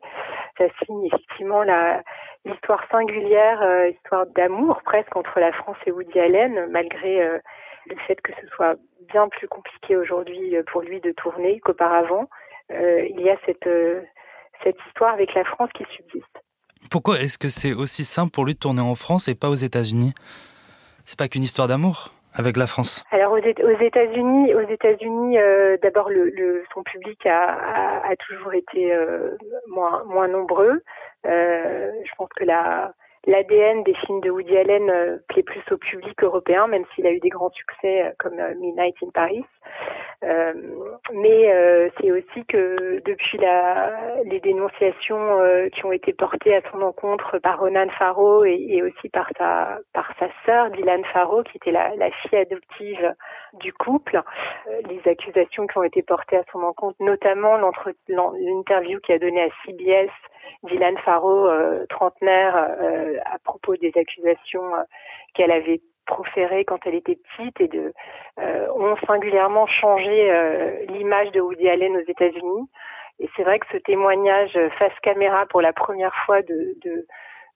Ça 0.59 0.65
signe 0.85 1.07
effectivement 1.07 1.63
la 1.63 2.03
l'histoire 2.45 2.85
singulière, 2.91 3.63
euh, 3.63 3.89
histoire 3.89 4.27
d'amour 4.27 4.83
presque 4.85 5.17
entre 5.17 5.39
la 5.39 5.53
France 5.53 5.76
et 5.87 5.93
Woody 5.93 6.19
Allen, 6.19 6.69
malgré 6.71 7.23
euh, 7.23 7.38
le 7.87 7.97
fait 8.07 8.21
que 8.21 8.33
ce 8.41 8.47
soit 8.49 8.75
bien 9.09 9.29
plus 9.29 9.49
compliqué 9.49 9.97
aujourd'hui 9.97 10.57
pour 10.71 10.83
lui 10.83 11.00
de 11.00 11.12
tourner 11.12 11.61
qu'auparavant. 11.61 12.29
il 12.71 13.21
y 13.21 13.31
a 13.31 13.37
cette 13.47 13.69
cette 14.62 14.79
histoire 14.88 15.14
avec 15.14 15.35
la 15.35 15.45
France 15.45 15.71
qui 15.75 15.85
subsiste. 15.97 16.43
Pourquoi 16.91 17.21
est-ce 17.21 17.38
que 17.38 17.49
c'est 17.49 17.73
aussi 17.73 18.05
simple 18.05 18.31
pour 18.31 18.45
lui 18.45 18.55
de 18.55 18.59
tourner 18.59 18.81
en 18.81 18.95
France 18.95 19.26
et 19.29 19.35
pas 19.35 19.49
aux 19.49 19.55
États-Unis? 19.55 20.14
C'est 21.05 21.19
pas 21.19 21.29
qu'une 21.29 21.43
histoire 21.43 21.67
d'amour? 21.67 22.12
Avec 22.35 22.57
la 22.57 22.67
France 22.67 23.05
Alors 23.11 23.33
aux 23.33 23.39
États-Unis, 23.39 24.55
aux 24.55 24.69
États-Unis, 24.69 25.39
euh, 25.39 25.77
d'abord 25.83 26.09
le, 26.11 26.65
son 26.73 26.83
public 26.83 27.27
a, 27.27 28.03
a, 28.05 28.17
toujours 28.17 28.55
été 28.55 28.95
euh, 28.95 29.37
moins 29.69 30.05
moins 30.05 30.29
nombreux. 30.29 30.83
Euh, 31.27 31.91
je 32.05 32.11
pense 32.17 32.29
que 32.37 32.45
la 32.45 32.93
l'ADN 33.27 33.85
des 33.85 33.95
films 33.95 34.21
de 34.21 34.31
Woody 34.31 34.57
Allen 34.57 34.91
euh, 34.91 35.19
plaît 35.29 35.43
plus 35.43 35.62
au 35.71 35.77
public 35.77 36.23
européen, 36.23 36.67
même 36.67 36.85
s'il 36.95 37.07
a 37.07 37.12
eu 37.12 37.21
des 37.21 37.29
grands 37.29 37.51
succès 37.51 38.07
euh, 38.07 38.11
comme 38.19 38.39
euh, 38.39 38.55
Midnight 38.57 38.97
in 39.03 39.11
Paris. 39.11 39.45
Mais 40.23 41.91
c'est 41.99 42.12
aussi 42.12 42.45
que 42.47 43.00
depuis 43.05 43.38
la, 43.38 44.23
les 44.25 44.41
dénonciations 44.41 45.38
qui 45.73 45.85
ont 45.85 45.93
été 45.93 46.12
portées 46.12 46.57
à 46.57 46.62
son 46.71 46.81
encontre 46.83 47.38
par 47.38 47.59
Ronan 47.61 47.88
Farrow 47.99 48.45
et, 48.45 48.83
aussi 48.83 49.09
par 49.09 49.29
sa 49.37 49.79
par 49.93 50.12
sa 50.19 50.29
sœur 50.47 50.71
Dylan 50.71 51.05
Farrow, 51.07 51.43
qui 51.43 51.57
était 51.57 51.73
la, 51.73 51.95
la 51.97 52.11
fille 52.11 52.38
adoptive 52.38 53.14
du 53.55 53.73
couple, 53.73 54.23
les 54.88 55.00
accusations 55.11 55.67
qui 55.67 55.79
ont 55.79 55.85
été 55.85 56.02
portées 56.02 56.37
à 56.37 56.45
son 56.52 56.62
encontre, 56.62 56.97
notamment 57.00 57.57
l'interview 58.09 59.00
qu'il 59.00 59.14
a 59.14 59.19
donnée 59.19 59.43
à 59.43 59.49
CBS 59.67 60.11
Dylan 60.64 60.97
Farrow, 60.99 61.49
euh, 61.49 61.87
trentenaire, 61.88 62.57
euh, 62.57 63.17
à 63.25 63.38
propos 63.38 63.76
des 63.76 63.93
accusations 63.97 64.75
euh, 64.75 64.83
qu'elle 65.35 65.50
avait 65.50 65.81
proférées 66.14 66.64
quand 66.64 66.87
elle 66.87 66.95
était 66.95 67.16
petite 67.16 67.61
et 67.61 67.69
de 67.69 67.92
ont 68.38 68.97
singulièrement 69.07 69.66
changé 69.66 70.16
l'image 70.88 71.31
de 71.33 71.40
Woody 71.40 71.69
Allen 71.69 71.97
aux 71.97 72.11
États-Unis. 72.11 72.69
Et 73.21 73.28
c'est 73.37 73.45
vrai 73.45 73.59
que 73.59 73.66
ce 73.73 73.76
témoignage 73.78 74.59
face 74.78 74.99
caméra 75.02 75.47
pour 75.47 75.61
la 75.61 75.73
première 75.73 76.14
fois 76.25 76.42
de, 76.42 76.76
de 76.85 77.07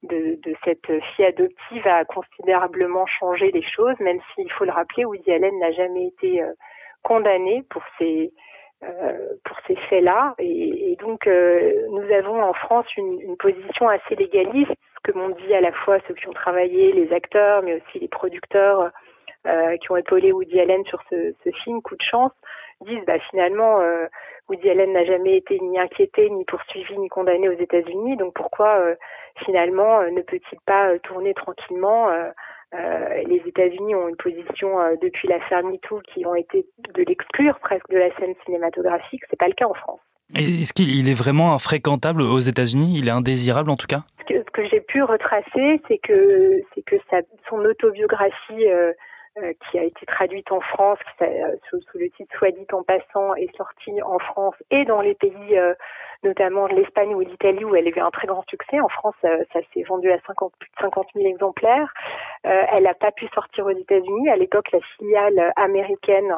de, 0.03 0.39
de, 0.43 0.55
cette 0.63 0.87
fille 1.03 1.25
adoptive 1.25 1.87
a 1.87 2.05
considérablement 2.05 3.07
changé 3.07 3.51
les 3.51 3.63
choses, 3.63 3.99
même 3.99 4.21
s'il 4.35 4.53
faut 4.53 4.65
le 4.65 4.71
rappeler, 4.71 5.05
Woody 5.05 5.33
Allen 5.33 5.59
n'a 5.59 5.73
jamais 5.73 6.07
été 6.09 6.43
condamné 7.03 7.65
pour 7.71 7.83
ses 7.99 8.33
pour 9.45 9.57
ces 9.67 9.77
faits-là. 9.77 10.35
Et, 10.39 10.97
donc, 11.01 11.27
nous 11.27 12.13
avons 12.13 12.43
en 12.43 12.53
France 12.53 12.87
une, 12.97 13.21
une, 13.21 13.37
position 13.37 13.89
assez 13.89 14.15
légaliste, 14.15 14.73
que 15.03 15.13
m'ont 15.13 15.31
dit 15.31 15.55
à 15.55 15.61
la 15.61 15.73
fois 15.73 15.99
ceux 16.07 16.15
qui 16.15 16.29
ont 16.29 16.33
travaillé, 16.33 16.93
les 16.93 17.13
acteurs, 17.13 17.63
mais 17.63 17.75
aussi 17.75 17.99
les 17.99 18.09
producteurs 18.09 18.91
qui 19.81 19.93
ont 19.93 19.97
épaulé 19.97 20.33
Woody 20.33 20.61
Allen 20.61 20.85
sur 20.85 21.01
ce, 21.11 21.33
ce, 21.45 21.51
film, 21.51 21.81
Coup 21.81 21.97
de 21.97 22.03
chance, 22.03 22.33
disent 22.81 23.05
bah, 23.07 23.19
finalement 23.31 23.81
Woody 24.49 24.71
Allen 24.71 24.93
n'a 24.93 25.05
jamais 25.05 25.37
été 25.37 25.59
ni 25.61 25.79
inquiété, 25.79 26.29
ni 26.31 26.45
poursuivi, 26.45 26.99
ni 26.99 27.09
condamné 27.09 27.49
aux 27.49 27.59
États-Unis. 27.59 28.17
Donc 28.17 28.35
pourquoi 28.35 28.81
finalement 29.45 30.03
ne 30.03 30.23
peut-il 30.23 30.59
pas 30.61 30.99
tourner 31.01 31.35
tranquillement 31.35 32.09
euh, 32.09 32.31
les 32.73 33.43
États-Unis 33.47 33.95
ont 33.95 34.09
une 34.09 34.17
position 34.17 34.79
euh, 34.81 34.95
depuis 35.01 35.29
l'affaire 35.29 35.63
MeToo 35.65 36.01
qui 36.13 36.27
ont 36.27 36.35
été 36.35 36.67
de 36.95 37.03
l'exclure 37.03 37.59
presque 37.61 37.89
de 37.91 37.99
la 37.99 38.15
scène 38.17 38.35
cinématographique. 38.45 39.23
C'est 39.31 39.39
pas 39.39 39.49
le 39.49 39.55
cas 39.55 39.67
en 39.67 39.75
France. 39.75 40.01
Est-ce 40.35 40.73
qu'il 40.73 41.09
est 41.09 41.15
vraiment 41.15 41.55
infréquentable 41.55 42.23
aux 42.23 42.41
États-Unis? 42.41 42.99
Il 42.99 43.09
est 43.09 43.13
indésirable 43.13 43.71
en 43.71 43.77
tout 43.77 43.87
cas? 43.87 44.03
Ce 44.29 44.35
que, 44.51 44.65
j'ai 44.69 44.81
pu 44.81 45.03
retracer, 45.03 45.81
c'est 45.87 45.99
que 45.99 46.61
c'est 46.75 46.83
que 46.83 46.97
son 47.49 47.59
autobiographie 47.59 48.67
euh, 48.67 48.91
euh, 48.91 48.93
qui 49.69 49.79
a 49.79 49.85
été 49.85 50.07
traduite 50.07 50.51
en 50.51 50.61
France, 50.61 50.99
qui, 51.19 51.25
euh, 51.25 51.55
sous, 51.69 51.81
sous, 51.83 51.99
le 51.99 52.11
titre 52.11 52.35
Soit 52.39 52.53
dit 52.53 52.67
en 52.73 52.83
passant, 52.83 53.35
est 53.35 53.55
sortie 53.57 54.01
en 54.03 54.19
France 54.19 54.55
et 54.71 54.85
dans 54.85 55.01
les 55.01 55.15
pays, 55.15 55.59
euh, 55.59 55.75
notamment 56.23 56.67
l'Espagne 56.67 57.15
ou 57.15 57.21
l'Italie, 57.21 57.65
où 57.65 57.75
elle 57.75 57.87
a 57.99 58.07
un 58.07 58.11
très 58.11 58.27
grand 58.27 58.45
succès. 58.49 58.81
En 58.81 58.89
France, 58.89 59.15
ça 59.23 59.61
s'est 59.75 59.83
vendu 59.83 60.11
à 60.11 60.19
50, 60.27 60.53
plus 60.59 60.71
de 60.71 60.81
50 60.81 61.07
000 61.15 61.27
exemplaires. 61.27 61.93
elle 62.43 62.85
n'a 62.85 62.95
pas 62.95 63.13
pu 63.13 63.27
sortir 63.35 63.67
aux 63.67 63.71
États-Unis. 63.71 64.31
À 64.31 64.37
l'époque, 64.37 64.73
la 64.73 64.81
filiale 64.81 65.53
américaine 65.57 66.35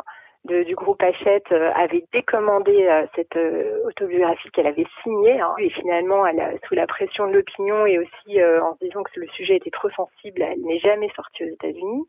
du 0.48 0.74
groupe 0.74 1.02
Hachette 1.02 1.52
avait 1.52 2.04
décommandé 2.12 2.88
cette 3.14 3.38
autobiographie 3.84 4.50
qu'elle 4.50 4.66
avait 4.66 4.86
signée 5.02 5.40
hein. 5.40 5.54
et 5.58 5.70
finalement 5.70 6.24
sous 6.66 6.74
la 6.74 6.86
pression 6.86 7.26
de 7.26 7.32
l'opinion 7.32 7.86
et 7.86 7.98
aussi 7.98 8.42
en 8.42 8.74
se 8.74 8.84
disant 8.84 9.02
que 9.02 9.20
le 9.20 9.28
sujet 9.28 9.56
était 9.56 9.70
trop 9.70 9.90
sensible 9.90 10.42
elle 10.42 10.60
n'est 10.62 10.78
jamais 10.78 11.10
sortie 11.14 11.44
aux 11.44 11.48
États-Unis 11.48 12.06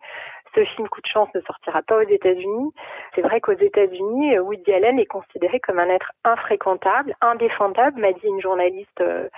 ce 0.56 0.64
film 0.66 0.88
Coup 0.88 1.02
de 1.02 1.08
chance 1.08 1.30
ne 1.36 1.42
sortira 1.42 1.82
pas 1.82 1.98
aux 1.98 2.08
États-Unis. 2.10 2.72
C'est 3.16 3.22
vrai 3.22 3.42
qu'aux 3.42 3.52
États-Unis, 3.52 4.36
euh, 4.36 4.42
Woody 4.42 4.74
Allen 4.74 5.00
est 5.00 5.06
considéré 5.06 5.60
comme 5.60 5.80
un 5.80 5.90
être 5.90 6.12
infréquentable, 6.24 7.16
indéfendable, 7.22 8.00
m'a 8.00 8.14
dit 8.14 8.26
une 8.26 8.42
journaliste 8.42 9.02
euh, 9.02 9.30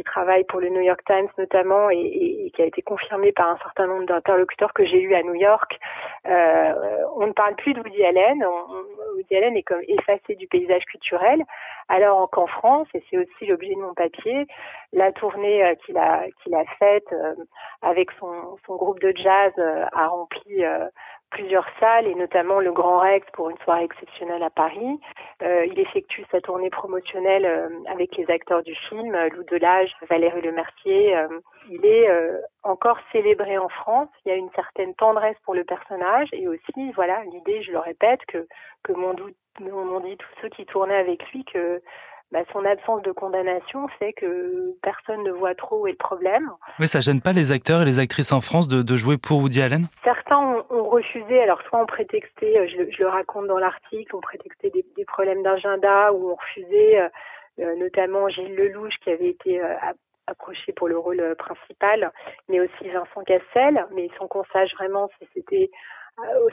qui 0.00 0.04
travaille 0.04 0.44
pour 0.44 0.60
le 0.60 0.70
New 0.70 0.80
York 0.80 1.02
Times 1.04 1.28
notamment 1.36 1.90
et, 1.90 2.50
qui 2.54 2.62
a 2.62 2.64
été 2.64 2.80
confirmée 2.80 3.32
par 3.32 3.50
un 3.50 3.58
certain 3.58 3.86
nombre 3.86 4.06
d'interlocuteurs 4.06 4.72
que 4.72 4.84
j'ai 4.86 4.98
eu 4.98 5.14
à 5.14 5.22
New 5.22 5.34
York. 5.34 5.78
Euh, 6.26 6.74
on 7.16 7.26
ne 7.26 7.32
parle 7.32 7.54
plus 7.56 7.74
de 7.74 7.80
Woody 7.80 8.02
Allen. 8.02 8.42
Woody 9.16 9.36
Allen 9.36 9.56
est 9.58 9.62
comme 9.62 9.82
effacé 9.86 10.36
du 10.36 10.46
paysage 10.46 10.86
culturel, 10.86 11.44
alors 11.88 12.30
qu'en 12.30 12.46
France, 12.46 12.88
et 12.94 13.02
c'est 13.10 13.18
aussi 13.18 13.46
l'objet 13.46 13.74
de 13.74 13.80
mon 13.80 13.92
papier, 13.92 14.46
la 14.94 15.12
tournée 15.12 15.64
euh, 15.64 15.74
qu'il 15.84 15.98
a 15.98 16.64
faite 16.78 17.12
euh, 17.12 17.34
avec 17.82 18.10
son, 18.12 18.56
groupe 18.68 19.00
de 19.00 19.12
jazz 19.14 19.52
a 19.92 20.06
rempli 20.06 20.64
plusieurs 21.30 21.66
salles 21.78 22.06
et 22.06 22.14
notamment 22.14 22.60
le 22.60 22.72
Grand 22.72 22.98
Rex 22.98 23.26
pour 23.32 23.50
une 23.50 23.58
soirée 23.58 23.84
exceptionnelle 23.84 24.42
à 24.42 24.50
Paris. 24.50 25.00
Euh, 25.42 25.64
il 25.66 25.78
effectue 25.78 26.24
sa 26.30 26.40
tournée 26.40 26.70
promotionnelle 26.70 27.46
euh, 27.46 27.68
avec 27.88 28.16
les 28.16 28.28
acteurs 28.30 28.62
du 28.62 28.74
film, 28.74 29.16
Lou 29.34 29.44
Delage, 29.44 29.94
Valérie 30.08 30.42
Lemercier. 30.42 31.16
Euh, 31.16 31.28
il 31.70 31.86
est 31.86 32.08
encore 32.64 32.98
célébré 33.12 33.56
en 33.56 33.68
France. 33.68 34.08
Il 34.24 34.30
y 34.30 34.32
a 34.32 34.36
une 34.36 34.50
certaine 34.56 34.94
tendresse 34.94 35.36
pour 35.44 35.54
le 35.54 35.62
personnage 35.62 36.28
et 36.32 36.48
aussi, 36.48 36.92
voilà, 36.94 37.22
l'idée, 37.24 37.62
je 37.62 37.70
le 37.70 37.78
répète, 37.78 38.24
que, 38.26 38.48
que 38.82 38.92
m'ont 38.92 39.14
dit 40.00 40.16
tous 40.16 40.40
ceux 40.42 40.48
qui 40.48 40.66
tournaient 40.66 40.96
avec 40.96 41.30
lui 41.30 41.44
que 41.44 41.80
bah, 42.32 42.40
son 42.52 42.64
absence 42.64 43.02
de 43.02 43.10
condamnation 43.10 43.88
fait 43.98 44.12
que 44.12 44.76
personne 44.82 45.22
ne 45.24 45.32
voit 45.32 45.54
trop 45.54 45.80
où 45.80 45.86
est 45.88 45.92
le 45.92 45.96
problème. 45.96 46.50
Oui, 46.78 46.86
ça 46.86 47.00
gêne 47.00 47.20
pas 47.20 47.32
les 47.32 47.50
acteurs 47.50 47.82
et 47.82 47.84
les 47.84 47.98
actrices 47.98 48.32
en 48.32 48.40
France 48.40 48.68
de, 48.68 48.82
de 48.82 48.96
jouer 48.96 49.18
pour 49.18 49.38
Woody 49.38 49.60
Allen? 49.60 49.88
Certains 50.04 50.38
ont, 50.38 50.64
ont, 50.70 50.88
refusé, 50.88 51.42
alors 51.42 51.60
soit 51.62 51.80
on 51.80 51.86
prétextait, 51.86 52.56
euh, 52.56 52.66
je, 52.68 52.90
je 52.90 53.02
le 53.02 53.08
raconte 53.08 53.48
dans 53.48 53.58
l'article, 53.58 54.14
on 54.14 54.20
prétextait 54.20 54.70
des, 54.70 54.84
des 54.96 55.04
problèmes 55.04 55.42
d'agenda 55.42 56.12
ou 56.12 56.30
on 56.30 56.34
refusait, 56.36 57.00
euh, 57.00 57.08
euh, 57.60 57.76
notamment 57.76 58.28
Gilles 58.28 58.54
Lelouch 58.54 58.94
qui 59.02 59.10
avait 59.10 59.30
été 59.30 59.60
approché 60.28 60.72
pour 60.72 60.86
le 60.86 60.96
rôle 60.96 61.34
principal, 61.36 62.12
mais 62.48 62.60
aussi 62.60 62.88
Vincent 62.88 63.24
Cassel, 63.26 63.86
mais 63.92 64.08
son 64.18 64.28
consage 64.28 64.72
vraiment, 64.74 65.10
c'était 65.34 65.70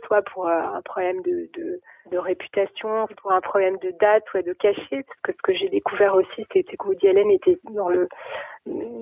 soit 0.05 0.21
pour 0.21 0.47
un 0.47 0.81
problème 0.81 1.21
de, 1.21 1.49
de 1.53 1.81
de 2.11 2.17
réputation, 2.17 3.07
pour 3.21 3.31
un 3.31 3.41
problème 3.41 3.77
de 3.77 3.91
date, 3.99 4.23
ou 4.33 4.41
de 4.41 4.53
cachet, 4.53 5.03
parce 5.03 5.19
que 5.23 5.31
ce 5.33 5.41
que 5.43 5.53
j'ai 5.53 5.69
découvert 5.69 6.15
aussi, 6.15 6.45
c'était 6.51 6.77
que 6.77 6.87
Woody 6.87 7.07
Allen 7.07 7.29
était 7.31 7.57
dans 7.71 7.89
le 7.89 8.07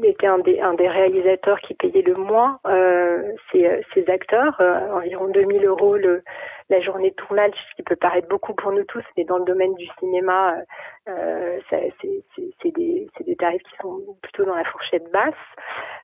était 0.03 0.27
un 0.27 0.37
des, 0.37 0.59
un 0.59 0.75
des 0.75 0.87
réalisateurs 0.87 1.59
qui 1.59 1.73
payait 1.73 2.03
le 2.03 2.13
moins 2.13 2.59
euh, 2.67 3.33
ses, 3.51 3.81
ses, 3.95 4.07
acteurs, 4.09 4.55
euh, 4.59 4.91
environ 4.91 5.27
2000 5.27 5.65
euros 5.65 5.95
le, 5.95 6.23
la 6.69 6.79
journée 6.81 7.11
de 7.11 7.15
tournage, 7.15 7.53
ce 7.69 7.75
qui 7.75 7.83
peut 7.83 7.95
paraître 7.95 8.27
beaucoup 8.27 8.53
pour 8.53 8.71
nous 8.71 8.83
tous, 8.85 9.03
mais 9.17 9.23
dans 9.23 9.37
le 9.37 9.45
domaine 9.45 9.73
du 9.75 9.87
cinéma, 9.99 10.55
euh, 11.07 11.59
c'est 11.69 12.71
des, 12.71 13.07
des, 13.25 13.35
tarifs 13.35 13.61
qui 13.61 13.75
sont 13.81 14.01
plutôt 14.21 14.45
dans 14.45 14.55
la 14.55 14.63
fourchette 14.63 15.11
basse. 15.11 15.33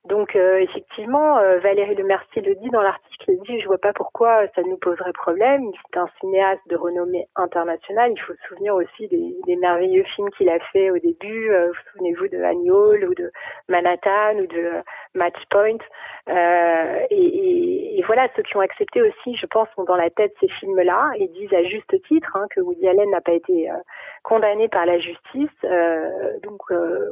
Donc 0.06 0.36
euh, 0.36 0.58
effectivement, 0.58 1.38
euh, 1.38 1.60
Valérie 1.60 1.96
Lemercier 1.96 2.42
le 2.42 2.56
dit 2.56 2.70
dans 2.70 2.82
l'article, 2.82 3.26
elle 3.28 3.40
dit, 3.42 3.60
je 3.60 3.68
vois 3.68 3.78
pas 3.78 3.94
pourquoi 3.94 4.48
ça 4.56 4.62
nous 4.64 4.78
poserait 4.78 5.14
problème. 5.14 5.72
C'est 5.92 6.00
un 6.00 6.10
cinéaste 6.20 6.62
de 6.70 6.76
renommée 6.76 7.28
internationale. 7.36 8.12
Il 8.16 8.20
faut 8.20 8.34
se 8.34 8.48
souvenir 8.48 8.76
aussi 8.76 9.08
des, 9.08 9.36
des 9.46 9.56
merveilleux 9.58 10.04
films 10.16 10.30
qu'il 10.32 10.50
a 10.50 10.60
fait 10.72 10.90
au 10.90 10.98
début. 10.98 11.52
Euh, 11.52 11.68
vous 11.68 11.92
souvenez-vous 11.94 12.28
de 12.30 12.42
Annie 12.42 12.72
Hall 12.72 13.06
ou 13.06 13.14
de 13.14 13.32
Manhattan 13.70 14.38
ou 14.38 14.48
de 14.48 14.72
Match 15.14 15.38
Point. 15.50 15.78
Euh, 16.30 17.06
et, 17.10 18.00
et, 18.00 18.04
voilà, 18.04 18.28
ceux 18.36 18.44
qui 18.44 18.58
ont 18.58 18.62
accepté 18.62 19.02
aussi, 19.02 19.36
je 19.36 19.46
pense, 19.46 19.68
sont 19.76 19.84
dans 19.84 19.96
la 19.96 20.10
tête 20.10 20.34
ces 20.40 20.50
films-là 20.60 21.12
et 21.18 21.28
disent 21.30 21.54
à 21.54 21.64
juste 21.64 22.02
titre 22.08 22.30
hein, 22.36 22.46
que 22.56 22.62
Woody 22.62 22.88
Allen 22.88 23.10
n'a 23.10 23.22
pas 23.22 23.34
été 23.34 23.70
euh, 23.70 23.76
condamné 24.24 24.68
par 24.68 24.86
la 24.86 25.00
justice. 25.00 25.50
Euh, 25.64 26.40
donc, 26.44 26.62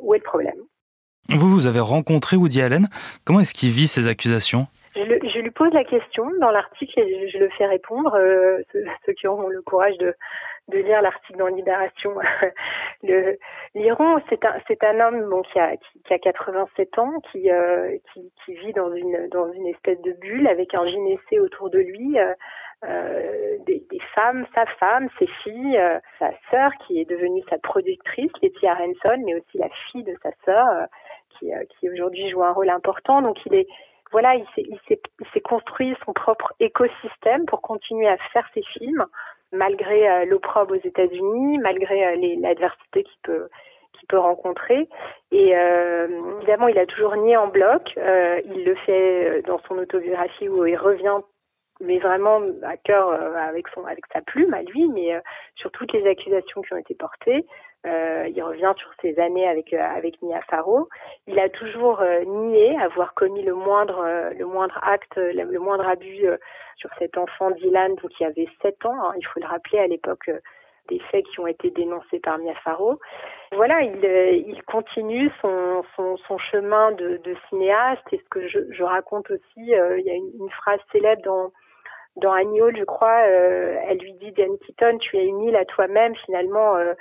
où 0.01 0.13
est 0.13 0.19
le 0.19 0.24
problème? 0.24 0.60
Vous, 1.29 1.50
vous 1.50 1.67
avez 1.67 1.79
rencontré 1.79 2.36
Woody 2.38 2.62
Allen. 2.62 2.88
Comment 3.24 3.39
est-ce 3.39 3.53
qu'il 3.53 3.69
vit 3.69 3.88
ces 3.88 4.08
accusations? 4.08 4.67
Je, 4.96 5.01
le, 5.03 5.19
je, 5.24 5.39
lui 5.39 5.51
pose 5.51 5.72
la 5.74 5.84
question 5.84 6.25
dans 6.41 6.50
l'article 6.50 7.00
et 7.00 7.27
je, 7.27 7.38
je, 7.38 7.43
le 7.43 7.50
fais 7.50 7.67
répondre. 7.67 8.15
Euh, 8.15 8.58
ceux, 8.72 8.84
ceux, 9.05 9.13
qui 9.13 9.27
auront 9.27 9.48
le 9.48 9.62
courage 9.62 9.98
de, 10.00 10.15
de 10.69 10.79
lire 10.79 11.01
l'article 11.01 11.38
dans 11.38 11.48
Libération 11.48 12.15
le 13.03 13.38
liront. 13.75 14.19
C'est 14.29 14.43
un, 14.46 14.55
c'est 14.67 14.84
un 14.84 15.00
homme 15.00 15.29
bon, 15.29 15.43
qui, 15.43 15.60
a, 15.60 15.77
qui, 15.77 16.01
qui 16.05 16.13
a 16.13 16.19
87 16.19 16.98
ans, 16.98 17.13
qui, 17.31 17.51
euh, 17.51 17.96
qui, 18.13 18.31
qui, 18.43 18.55
vit 18.55 18.74
dans 18.74 18.91
une, 18.93 19.29
dans 19.29 19.51
une 19.53 19.67
espèce 19.67 20.01
de 20.01 20.13
bulle 20.13 20.48
avec 20.48 20.74
un 20.74 20.86
gynécée 20.88 21.39
autour 21.39 21.69
de 21.69 21.79
lui. 21.79 22.19
Euh, 22.19 22.34
euh, 22.86 23.57
des, 23.65 23.83
des, 23.89 24.00
femmes, 24.15 24.45
sa 24.55 24.65
femme, 24.65 25.09
ses 25.19 25.27
filles, 25.27 25.77
euh, 25.77 26.00
sa 26.17 26.31
sœur 26.50 26.71
qui 26.86 27.01
est 27.01 27.09
devenue 27.09 27.43
sa 27.50 27.57
productrice, 27.57 28.31
Letty 28.41 28.67
Aronson, 28.67 29.21
mais 29.25 29.36
aussi 29.36 29.57
la 29.57 29.69
fille 29.69 30.03
de 30.03 30.15
sa 30.24 30.31
sœur 30.45 30.67
euh, 30.69 30.86
qui, 31.38 31.53
euh, 31.53 31.63
qui 31.69 31.89
aujourd'hui 31.89 32.29
joue 32.29 32.43
un 32.43 32.53
rôle 32.53 32.69
important. 32.69 33.21
Donc 33.21 33.38
il 33.45 33.53
est 33.53 33.67
voilà, 34.12 34.36
il 34.36 34.45
s'est, 34.55 35.41
construit 35.41 35.95
son 36.05 36.13
propre 36.13 36.53
écosystème 36.59 37.45
pour 37.45 37.62
continuer 37.62 38.07
à 38.07 38.17
faire 38.33 38.48
ses 38.53 38.63
films, 38.63 39.05
malgré 39.51 40.09
euh, 40.09 40.25
l'opprobre 40.25 40.75
aux 40.75 40.88
États-Unis, 40.88 41.59
malgré 41.59 42.15
l'adversité 42.38 43.03
qu'il 43.03 43.19
peut, 43.21 43.50
qu'il 43.93 44.07
peut 44.07 44.17
rencontrer. 44.17 44.89
Et 45.31 45.55
euh, 45.55 46.07
évidemment, 46.38 46.67
il 46.67 46.79
a 46.79 46.86
toujours 46.86 47.15
nié 47.17 47.38
en 47.38 47.48
bloc. 47.48 47.93
Euh, 47.98 48.41
il 48.45 48.65
le 48.65 48.75
fait 48.75 49.43
dans 49.43 49.59
son 49.67 49.77
autobiographie 49.77 50.50
où 50.50 50.65
il 50.65 50.77
revient 50.77 51.19
mais 51.81 52.00
vraiment 52.00 52.41
à 52.63 52.77
cœur 52.77 53.09
euh, 53.09 53.36
avec 53.36 53.67
son 53.69 53.86
avec 53.86 54.05
sa 54.13 54.21
plume 54.21 54.53
à 54.53 54.62
lui, 54.62 54.88
mais 54.89 55.15
euh, 55.15 55.19
sur 55.55 55.71
toutes 55.71 55.93
les 55.93 56.05
accusations 56.07 56.62
qui 56.62 56.74
ont 56.74 56.77
été 56.77 56.95
portées. 56.95 57.45
Euh, 57.86 58.27
il 58.27 58.43
revient 58.43 58.74
sur 58.75 58.91
ses 59.01 59.17
années 59.19 59.48
avec 59.48 59.71
avec 59.74 60.21
Mia 60.21 60.41
Farrow. 60.50 60.89
Il 61.27 61.39
a 61.39 61.48
toujours 61.48 62.03
nié 62.25 62.77
avoir 62.77 63.13
commis 63.13 63.41
le 63.41 63.53
moindre 63.53 64.05
le 64.38 64.45
moindre 64.45 64.77
acte, 64.83 65.15
le, 65.15 65.59
moindre 65.59 65.88
abus 65.88 66.25
sur 66.75 66.89
cet 67.00 67.17
enfant 67.17 67.51
Dylan, 67.51 67.95
donc 67.95 68.12
qui 68.12 68.25
avait 68.25 68.50
7 68.62 68.86
ans. 68.86 69.01
Hein, 69.01 69.13
il 69.17 69.25
faut 69.25 69.39
le 69.39 69.48
rappeler 69.48 69.79
à 69.79 69.88
l'époque 69.88 70.29
des 70.89 71.00
faits 71.12 71.25
qui 71.27 71.39
ont 71.39 71.48
été 71.48 71.71
dénoncés 71.71 72.19
par 72.19 72.38
Mia 72.39 72.55
Farrow. 72.55 73.00
Voilà, 73.53 73.81
il, 73.81 74.03
il 74.48 74.62
continue 74.63 75.31
son, 75.41 75.83
son, 75.95 76.17
son 76.17 76.38
chemin 76.38 76.91
de, 76.91 77.17
de, 77.24 77.36
cinéaste 77.48 78.03
et 78.12 78.17
ce 78.17 78.29
que 78.29 78.45
je, 78.48 78.59
je 78.71 78.83
raconte 78.83 79.31
aussi, 79.31 79.41
il 79.57 80.03
y 80.03 80.09
a 80.09 80.15
une, 80.15 80.31
une 80.38 80.50
phrase 80.50 80.79
célèbre 80.91 81.21
dans 81.24 81.51
dans 82.20 82.32
Annie 82.32 82.60
je 82.78 82.84
crois, 82.84 83.24
euh, 83.28 83.78
elle 83.88 83.98
lui 83.98 84.14
dit 84.14 84.32
Diane 84.32 84.58
Keaton, 84.60 84.98
tu 85.00 85.18
es 85.18 85.26
une 85.26 85.42
île 85.42 85.56
à 85.56 85.66
toi-même 85.66 86.16
finalement, 86.16 86.76
euh, 86.76 86.94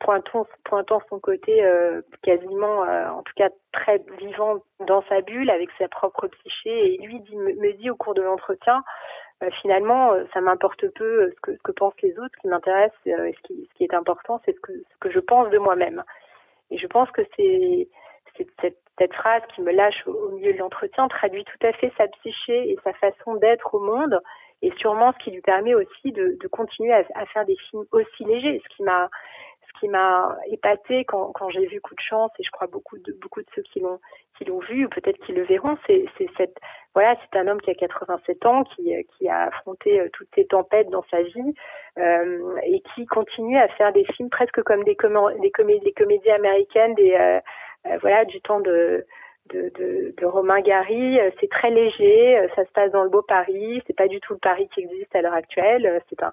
pointant, 0.00 0.46
pointant 0.64 1.00
son 1.08 1.18
côté 1.18 1.64
euh, 1.64 2.02
quasiment, 2.22 2.84
euh, 2.84 3.08
en 3.08 3.22
tout 3.22 3.32
cas 3.36 3.50
très 3.72 4.02
vivant 4.18 4.56
dans 4.86 5.02
sa 5.08 5.20
bulle 5.20 5.50
avec 5.50 5.70
sa 5.78 5.88
propre 5.88 6.28
psyché. 6.28 6.94
Et 6.94 6.98
lui 6.98 7.22
me, 7.34 7.72
dit 7.74 7.90
au 7.90 7.96
cours 7.96 8.14
de 8.14 8.22
l'entretien, 8.22 8.82
finalement, 9.60 10.14
ça 10.32 10.40
m'importe 10.40 10.88
peu 10.94 11.30
ce 11.30 11.52
que, 11.62 11.72
pensent 11.72 12.00
les 12.02 12.18
autres. 12.18 12.34
Ce 12.36 12.40
qui 12.40 12.48
m'intéresse, 12.48 12.92
ce 13.04 13.42
qui, 13.42 13.68
ce 13.70 13.74
qui 13.76 13.84
est 13.84 13.94
important, 13.94 14.40
c'est 14.44 14.54
ce 14.54 14.60
que, 14.60 15.10
je 15.10 15.20
pense 15.20 15.50
de 15.50 15.58
moi-même. 15.58 16.02
Et 16.70 16.78
je 16.78 16.86
pense 16.86 17.10
que 17.10 17.22
c'est 17.36 17.88
cette, 18.36 18.76
cette, 18.98 19.14
phrase 19.14 19.42
qui 19.54 19.60
me 19.60 19.72
lâche 19.72 20.06
au, 20.06 20.30
milieu 20.30 20.54
de 20.54 20.58
l'entretien 20.58 21.06
traduit 21.08 21.44
tout 21.44 21.66
à 21.66 21.72
fait 21.72 21.92
sa 21.96 22.08
psyché 22.08 22.70
et 22.70 22.78
sa 22.82 22.92
façon 22.94 23.34
d'être 23.36 23.74
au 23.74 23.80
monde 23.80 24.20
et 24.62 24.72
sûrement 24.78 25.12
ce 25.12 25.24
qui 25.24 25.30
lui 25.30 25.42
permet 25.42 25.74
aussi 25.74 26.12
de, 26.12 26.36
de 26.40 26.48
continuer 26.48 26.92
à, 26.92 27.04
à, 27.14 27.26
faire 27.26 27.44
des 27.44 27.56
films 27.56 27.84
aussi 27.92 28.24
légers. 28.24 28.62
Ce 28.64 28.76
qui 28.76 28.82
m'a 28.82 29.10
ce 29.66 29.80
qui 29.80 29.88
m'a 29.88 30.36
épaté 30.50 31.04
quand, 31.04 31.32
quand 31.32 31.50
j'ai 31.50 31.66
vu 31.66 31.80
Coup 31.80 31.94
de 31.94 32.00
chance 32.00 32.30
et 32.38 32.42
je 32.42 32.50
crois 32.50 32.66
beaucoup 32.66 32.96
de 32.98 33.12
beaucoup 33.20 33.40
de 33.40 33.46
ceux 33.54 33.62
qui 33.62 33.80
l'ont 33.80 34.00
qui 34.38 34.44
l'ont 34.44 34.60
vu 34.60 34.86
ou 34.86 34.88
peut-être 34.88 35.18
qui 35.24 35.32
le 35.32 35.42
verront, 35.42 35.76
c'est 35.86 36.06
cette 36.36 36.56
voilà, 36.94 37.14
c'est 37.20 37.38
un 37.38 37.46
homme 37.48 37.60
qui 37.60 37.70
a 37.70 37.74
87 37.74 38.46
ans, 38.46 38.64
qui 38.64 38.94
qui 39.18 39.28
a 39.28 39.48
affronté 39.48 40.00
euh, 40.00 40.08
toutes 40.12 40.28
ces 40.34 40.46
tempêtes 40.46 40.88
dans 40.88 41.04
sa 41.10 41.22
vie 41.22 41.54
euh, 41.98 42.56
et 42.64 42.82
qui 42.94 43.06
continue 43.06 43.58
à 43.58 43.68
faire 43.68 43.92
des 43.92 44.04
films 44.04 44.30
presque 44.30 44.62
comme 44.62 44.84
des, 44.84 44.96
des, 45.40 45.50
comédies, 45.50 45.84
des 45.84 45.92
comédies 45.92 46.30
américaines, 46.30 46.94
des 46.94 47.14
euh, 47.14 47.40
euh, 47.86 47.98
voilà, 48.00 48.24
du 48.24 48.40
temps 48.40 48.60
de, 48.60 49.06
de, 49.52 50.24
Romain 50.24 50.60
Gary. 50.60 51.20
Euh, 51.20 51.30
c'est 51.40 51.50
très 51.50 51.70
léger, 51.70 52.38
euh, 52.38 52.48
ça 52.54 52.64
se 52.64 52.70
passe 52.70 52.90
dans 52.90 53.04
le 53.04 53.10
beau 53.10 53.22
Paris. 53.22 53.82
C'est 53.86 53.96
pas 53.96 54.08
du 54.08 54.20
tout 54.20 54.34
le 54.34 54.38
Paris 54.38 54.68
qui 54.74 54.80
existe 54.80 55.14
à 55.14 55.22
l'heure 55.22 55.34
actuelle. 55.34 56.00
C'est 56.08 56.22
un, 56.22 56.32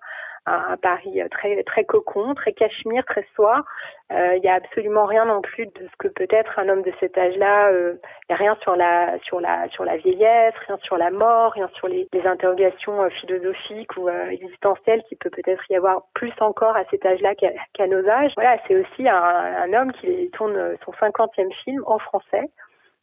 Paris 0.81 1.21
très 1.31 1.63
très 1.63 1.85
cocon, 1.85 2.35
très 2.35 2.51
cachemire, 2.51 3.05
très 3.05 3.25
soie. 3.33 3.63
Il 4.11 4.41
n'y 4.41 4.49
a 4.49 4.55
absolument 4.55 5.05
rien 5.05 5.23
non 5.23 5.41
plus 5.41 5.67
de 5.67 5.87
ce 5.89 5.95
que 5.97 6.09
peut 6.09 6.27
être 6.29 6.59
un 6.59 6.67
homme 6.67 6.81
de 6.81 6.91
cet 6.99 7.17
âge-là. 7.17 7.71
Il 7.71 7.97
n'y 8.29 8.35
a 8.35 8.35
rien 8.35 8.57
sur 8.61 8.75
la 8.75 9.17
sur 9.19 9.39
la 9.39 9.69
sur 9.69 9.85
la 9.85 9.95
vieillesse, 9.95 10.53
rien 10.67 10.77
sur 10.81 10.97
la 10.97 11.11
mort, 11.11 11.53
rien 11.53 11.69
sur 11.75 11.87
les, 11.87 12.09
interrogations 12.25 13.09
philosophiques 13.09 13.95
ou 13.95 14.09
existentielles 14.09 15.03
qui 15.07 15.15
peut 15.15 15.29
peut-être 15.29 15.63
y 15.69 15.77
avoir 15.77 16.07
plus 16.13 16.33
encore 16.41 16.75
à 16.75 16.83
cet 16.91 17.05
âge-là 17.05 17.35
qu'à 17.35 17.87
nos 17.87 18.05
âges. 18.09 18.33
Voilà, 18.35 18.57
c'est 18.67 18.75
aussi 18.75 19.07
un, 19.07 19.15
un 19.15 19.73
homme 19.73 19.93
qui 19.93 20.29
tourne 20.31 20.75
son 20.83 20.91
cinquantième 20.99 21.53
film 21.53 21.83
en 21.85 21.99
français. 21.99 22.49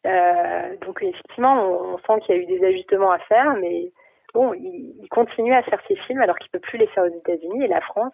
Euh, 0.06 0.76
donc 0.86 1.02
effectivement, 1.02 1.62
on, 1.62 1.98
sent 1.98 2.20
qu'il 2.24 2.34
y 2.34 2.38
a 2.38 2.42
eu 2.42 2.46
des 2.46 2.64
ajustements 2.64 3.10
à 3.10 3.18
faire, 3.18 3.54
mais 3.60 3.92
bon, 4.32 4.54
il, 4.54 4.94
il 5.02 5.08
continue 5.08 5.54
à 5.54 5.62
faire 5.62 5.80
ses 5.86 5.96
films 5.96 6.22
alors 6.22 6.38
qu'il 6.38 6.50
peut 6.50 6.60
plus 6.60 6.78
les 6.78 6.86
faire 6.88 7.04
aux 7.04 7.18
États-Unis 7.18 7.64
et 7.64 7.68
la 7.68 7.80
France 7.80 8.12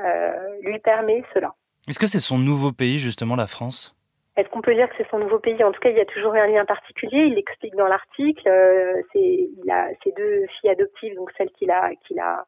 euh, 0.00 0.32
lui 0.62 0.78
permet 0.78 1.24
cela. 1.34 1.54
Est-ce 1.88 1.98
que 1.98 2.06
c'est 2.06 2.20
son 2.20 2.38
nouveau 2.38 2.72
pays 2.72 2.98
justement, 2.98 3.36
la 3.36 3.46
France? 3.46 3.94
Est-ce 4.36 4.48
qu'on 4.50 4.60
peut 4.60 4.74
dire 4.74 4.88
que 4.88 4.94
c'est 4.96 5.10
son 5.10 5.18
nouveau 5.18 5.40
pays? 5.40 5.62
En 5.64 5.72
tout 5.72 5.80
cas, 5.80 5.90
il 5.90 5.96
y 5.96 6.00
a 6.00 6.04
toujours 6.04 6.34
un 6.34 6.46
lien 6.46 6.64
particulier. 6.64 7.24
Il 7.26 7.34
l'explique 7.34 7.74
dans 7.74 7.88
l'article. 7.88 8.48
Euh, 8.48 9.02
c'est, 9.12 9.18
il 9.18 9.70
a 9.70 9.88
ses 10.04 10.12
deux 10.12 10.46
filles 10.46 10.70
adoptives, 10.70 11.16
donc 11.16 11.32
celle 11.36 11.50
qu'il 11.50 11.72
a, 11.72 11.90
qu'il 12.06 12.20
a, 12.20 12.44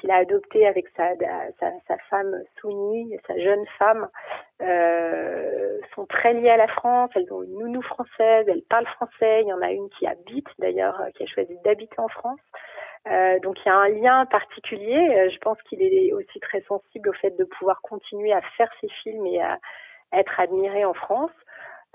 qu'il 0.00 0.10
a 0.10 0.16
adopté 0.16 0.66
avec 0.66 0.86
sa, 0.96 1.10
sa, 1.60 1.98
femme 2.10 2.42
Souni, 2.60 3.16
sa 3.26 3.38
jeune 3.38 3.64
femme, 3.78 4.08
euh, 4.62 5.78
sont 5.94 6.06
très 6.06 6.34
liées 6.34 6.50
à 6.50 6.56
la 6.56 6.68
France. 6.68 7.10
Elles 7.14 7.32
ont 7.32 7.42
une 7.42 7.58
nounou 7.58 7.82
française, 7.82 8.46
elles 8.48 8.64
parlent 8.68 8.86
français. 8.86 9.42
Il 9.42 9.48
y 9.48 9.52
en 9.52 9.62
a 9.62 9.70
une 9.70 9.88
qui 9.90 10.06
habite 10.06 10.48
d'ailleurs, 10.58 11.00
qui 11.14 11.22
a 11.22 11.26
choisi 11.26 11.56
d'habiter 11.64 11.98
en 11.98 12.08
France. 12.08 12.40
Euh, 13.06 13.38
donc 13.40 13.58
il 13.64 13.68
y 13.68 13.72
a 13.72 13.76
un 13.76 13.88
lien 13.88 14.26
particulier. 14.26 15.14
Euh, 15.16 15.28
je 15.30 15.38
pense 15.38 15.60
qu'il 15.62 15.82
est 15.82 16.12
aussi 16.12 16.40
très 16.40 16.62
sensible 16.62 17.10
au 17.10 17.12
fait 17.12 17.36
de 17.36 17.44
pouvoir 17.44 17.80
continuer 17.82 18.32
à 18.32 18.40
faire 18.56 18.70
ses 18.80 18.88
films 18.88 19.26
et 19.26 19.42
à 19.42 19.58
être 20.12 20.40
admiré 20.40 20.84
en 20.84 20.94
France. 20.94 21.32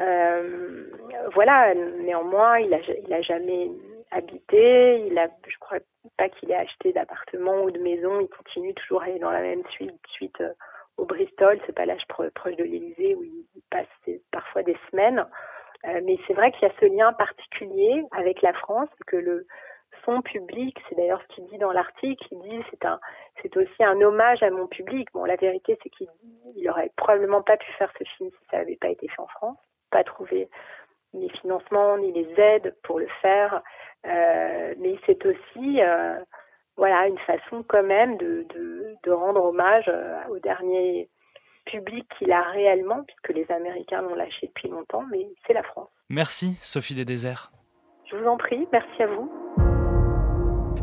Euh, 0.01 0.91
voilà, 1.33 1.73
néanmoins, 1.73 2.59
il 2.59 2.73
a, 2.73 2.79
il 2.79 3.13
a 3.13 3.21
jamais 3.21 3.71
habité. 4.11 5.05
Il 5.07 5.17
a, 5.17 5.27
je 5.47 5.57
crois 5.59 5.79
pas 6.17 6.29
qu'il 6.29 6.51
ait 6.51 6.55
acheté 6.55 6.93
d'appartement 6.93 7.63
ou 7.63 7.71
de 7.71 7.79
maison. 7.79 8.19
Il 8.19 8.29
continue 8.29 8.73
toujours 8.73 9.01
à 9.01 9.05
aller 9.05 9.19
dans 9.19 9.31
la 9.31 9.41
même 9.41 9.63
suite, 9.69 9.93
suite 10.07 10.39
euh, 10.41 10.53
au 10.97 11.05
Bristol, 11.05 11.59
ce 11.65 11.71
palais 11.71 11.97
proche 12.07 12.55
de 12.55 12.63
l'Élysée 12.63 13.15
où 13.15 13.23
il 13.23 13.45
passe 13.69 13.87
parfois 14.31 14.63
des 14.63 14.77
semaines. 14.89 15.25
Euh, 15.85 16.01
mais 16.03 16.17
c'est 16.27 16.33
vrai 16.33 16.51
qu'il 16.51 16.67
y 16.67 16.71
a 16.71 16.73
ce 16.79 16.85
lien 16.85 17.13
particulier 17.13 18.03
avec 18.11 18.41
la 18.41 18.53
France, 18.53 18.89
que 19.07 19.15
le 19.15 19.47
son 20.05 20.21
public, 20.21 20.77
c'est 20.87 20.95
d'ailleurs 20.95 21.21
ce 21.21 21.35
qu'il 21.35 21.45
dit 21.47 21.57
dans 21.57 21.71
l'article, 21.71 22.25
il 22.31 22.39
dit 22.41 22.63
c'est 22.69 22.85
un, 22.85 22.99
c'est 23.41 23.55
aussi 23.57 23.83
un 23.83 23.99
hommage 24.01 24.43
à 24.43 24.49
mon 24.49 24.67
public. 24.67 25.09
Bon, 25.13 25.25
la 25.25 25.35
vérité 25.35 25.77
c'est 25.81 25.89
qu'il 25.89 26.07
il 26.55 26.69
aurait 26.69 26.91
probablement 26.95 27.41
pas 27.41 27.57
pu 27.57 27.71
faire 27.73 27.91
ce 27.97 28.03
film 28.03 28.29
si 28.29 28.47
ça 28.51 28.57
n'avait 28.57 28.77
pas 28.77 28.89
été 28.89 29.07
fait 29.07 29.21
en 29.21 29.27
France, 29.27 29.57
pas 29.89 30.03
trouvé 30.03 30.49
les 31.13 31.29
financements 31.29 31.97
ni 31.97 32.11
les 32.11 32.39
aides 32.39 32.75
pour 32.83 32.99
le 32.99 33.07
faire. 33.21 33.61
Euh, 34.05 34.73
mais 34.79 34.97
c'est 35.05 35.25
aussi 35.25 35.81
euh, 35.81 36.19
voilà 36.77 37.07
une 37.07 37.17
façon 37.19 37.63
quand 37.67 37.83
même 37.83 38.17
de, 38.17 38.45
de, 38.55 38.95
de 39.03 39.11
rendre 39.11 39.43
hommage 39.43 39.89
euh, 39.89 40.17
au 40.29 40.39
dernier 40.39 41.09
public 41.65 42.07
qu'il 42.17 42.31
a 42.31 42.41
réellement, 42.41 43.03
puisque 43.03 43.29
les 43.35 43.51
Américains 43.51 44.01
l'ont 44.01 44.15
lâché 44.15 44.47
depuis 44.47 44.69
longtemps, 44.69 45.03
mais 45.11 45.27
c'est 45.45 45.53
la 45.53 45.63
France. 45.63 45.89
Merci 46.09 46.53
Sophie 46.61 46.95
des 46.95 47.05
Déserts. 47.05 47.51
Je 48.09 48.15
vous 48.15 48.25
en 48.25 48.37
prie, 48.37 48.67
merci 48.71 49.03
à 49.03 49.07
vous. 49.07 49.68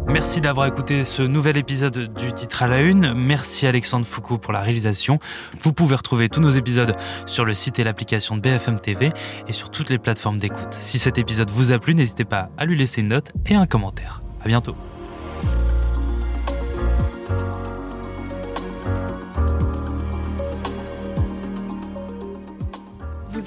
Merci 0.08 0.40
d'avoir 0.40 0.66
écouté 0.66 1.04
ce 1.04 1.22
nouvel 1.22 1.56
épisode 1.56 2.14
du 2.14 2.32
titre 2.32 2.62
à 2.62 2.68
la 2.68 2.80
une. 2.80 3.12
Merci 3.12 3.66
Alexandre 3.66 4.06
Foucault 4.06 4.38
pour 4.38 4.52
la 4.52 4.60
réalisation. 4.60 5.18
Vous 5.60 5.72
pouvez 5.72 5.96
retrouver 5.96 6.28
tous 6.28 6.40
nos 6.40 6.50
épisodes 6.50 6.94
sur 7.26 7.44
le 7.44 7.54
site 7.54 7.78
et 7.78 7.84
l'application 7.84 8.36
de 8.36 8.40
BFM 8.40 8.80
TV 8.80 9.10
et 9.48 9.52
sur 9.52 9.70
toutes 9.70 9.90
les 9.90 9.98
plateformes 9.98 10.38
d'écoute. 10.38 10.76
Si 10.80 10.98
cet 10.98 11.18
épisode 11.18 11.50
vous 11.50 11.72
a 11.72 11.78
plu, 11.78 11.94
n'hésitez 11.94 12.24
pas 12.24 12.50
à 12.56 12.64
lui 12.64 12.78
laisser 12.78 13.00
une 13.00 13.08
note 13.08 13.32
et 13.46 13.56
un 13.56 13.66
commentaire. 13.66 14.22
À 14.44 14.48
bientôt. 14.48 14.76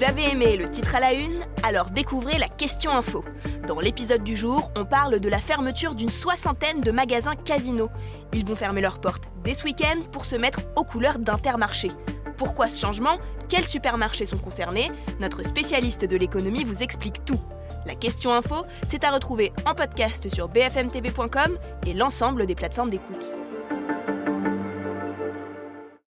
Vous 0.00 0.06
avez 0.06 0.30
aimé 0.32 0.56
le 0.56 0.66
titre 0.66 0.94
à 0.94 1.00
la 1.00 1.12
une? 1.12 1.44
Alors 1.62 1.90
découvrez 1.90 2.38
la 2.38 2.48
question 2.48 2.90
info. 2.90 3.22
Dans 3.68 3.78
l'épisode 3.78 4.24
du 4.24 4.34
jour, 4.34 4.72
on 4.74 4.86
parle 4.86 5.20
de 5.20 5.28
la 5.28 5.40
fermeture 5.40 5.94
d'une 5.94 6.08
soixantaine 6.08 6.80
de 6.80 6.90
magasins 6.90 7.36
Casino. 7.36 7.90
Ils 8.32 8.46
vont 8.46 8.54
fermer 8.54 8.80
leurs 8.80 8.98
portes 8.98 9.24
dès 9.44 9.52
ce 9.52 9.64
week-end 9.64 10.00
pour 10.10 10.24
se 10.24 10.36
mettre 10.36 10.60
aux 10.74 10.84
couleurs 10.84 11.18
d'Intermarché. 11.18 11.90
Pourquoi 12.38 12.68
ce 12.68 12.80
changement? 12.80 13.18
Quels 13.46 13.66
supermarchés 13.66 14.24
sont 14.24 14.38
concernés? 14.38 14.90
Notre 15.20 15.42
spécialiste 15.42 16.06
de 16.06 16.16
l'économie 16.16 16.64
vous 16.64 16.82
explique 16.82 17.22
tout. 17.26 17.40
La 17.84 17.94
question 17.94 18.32
info, 18.32 18.64
c'est 18.86 19.04
à 19.04 19.10
retrouver 19.10 19.52
en 19.66 19.74
podcast 19.74 20.30
sur 20.30 20.48
bfmtv.com 20.48 21.58
et 21.86 21.92
l'ensemble 21.92 22.46
des 22.46 22.54
plateformes 22.54 22.88
d'écoute. 22.88 23.36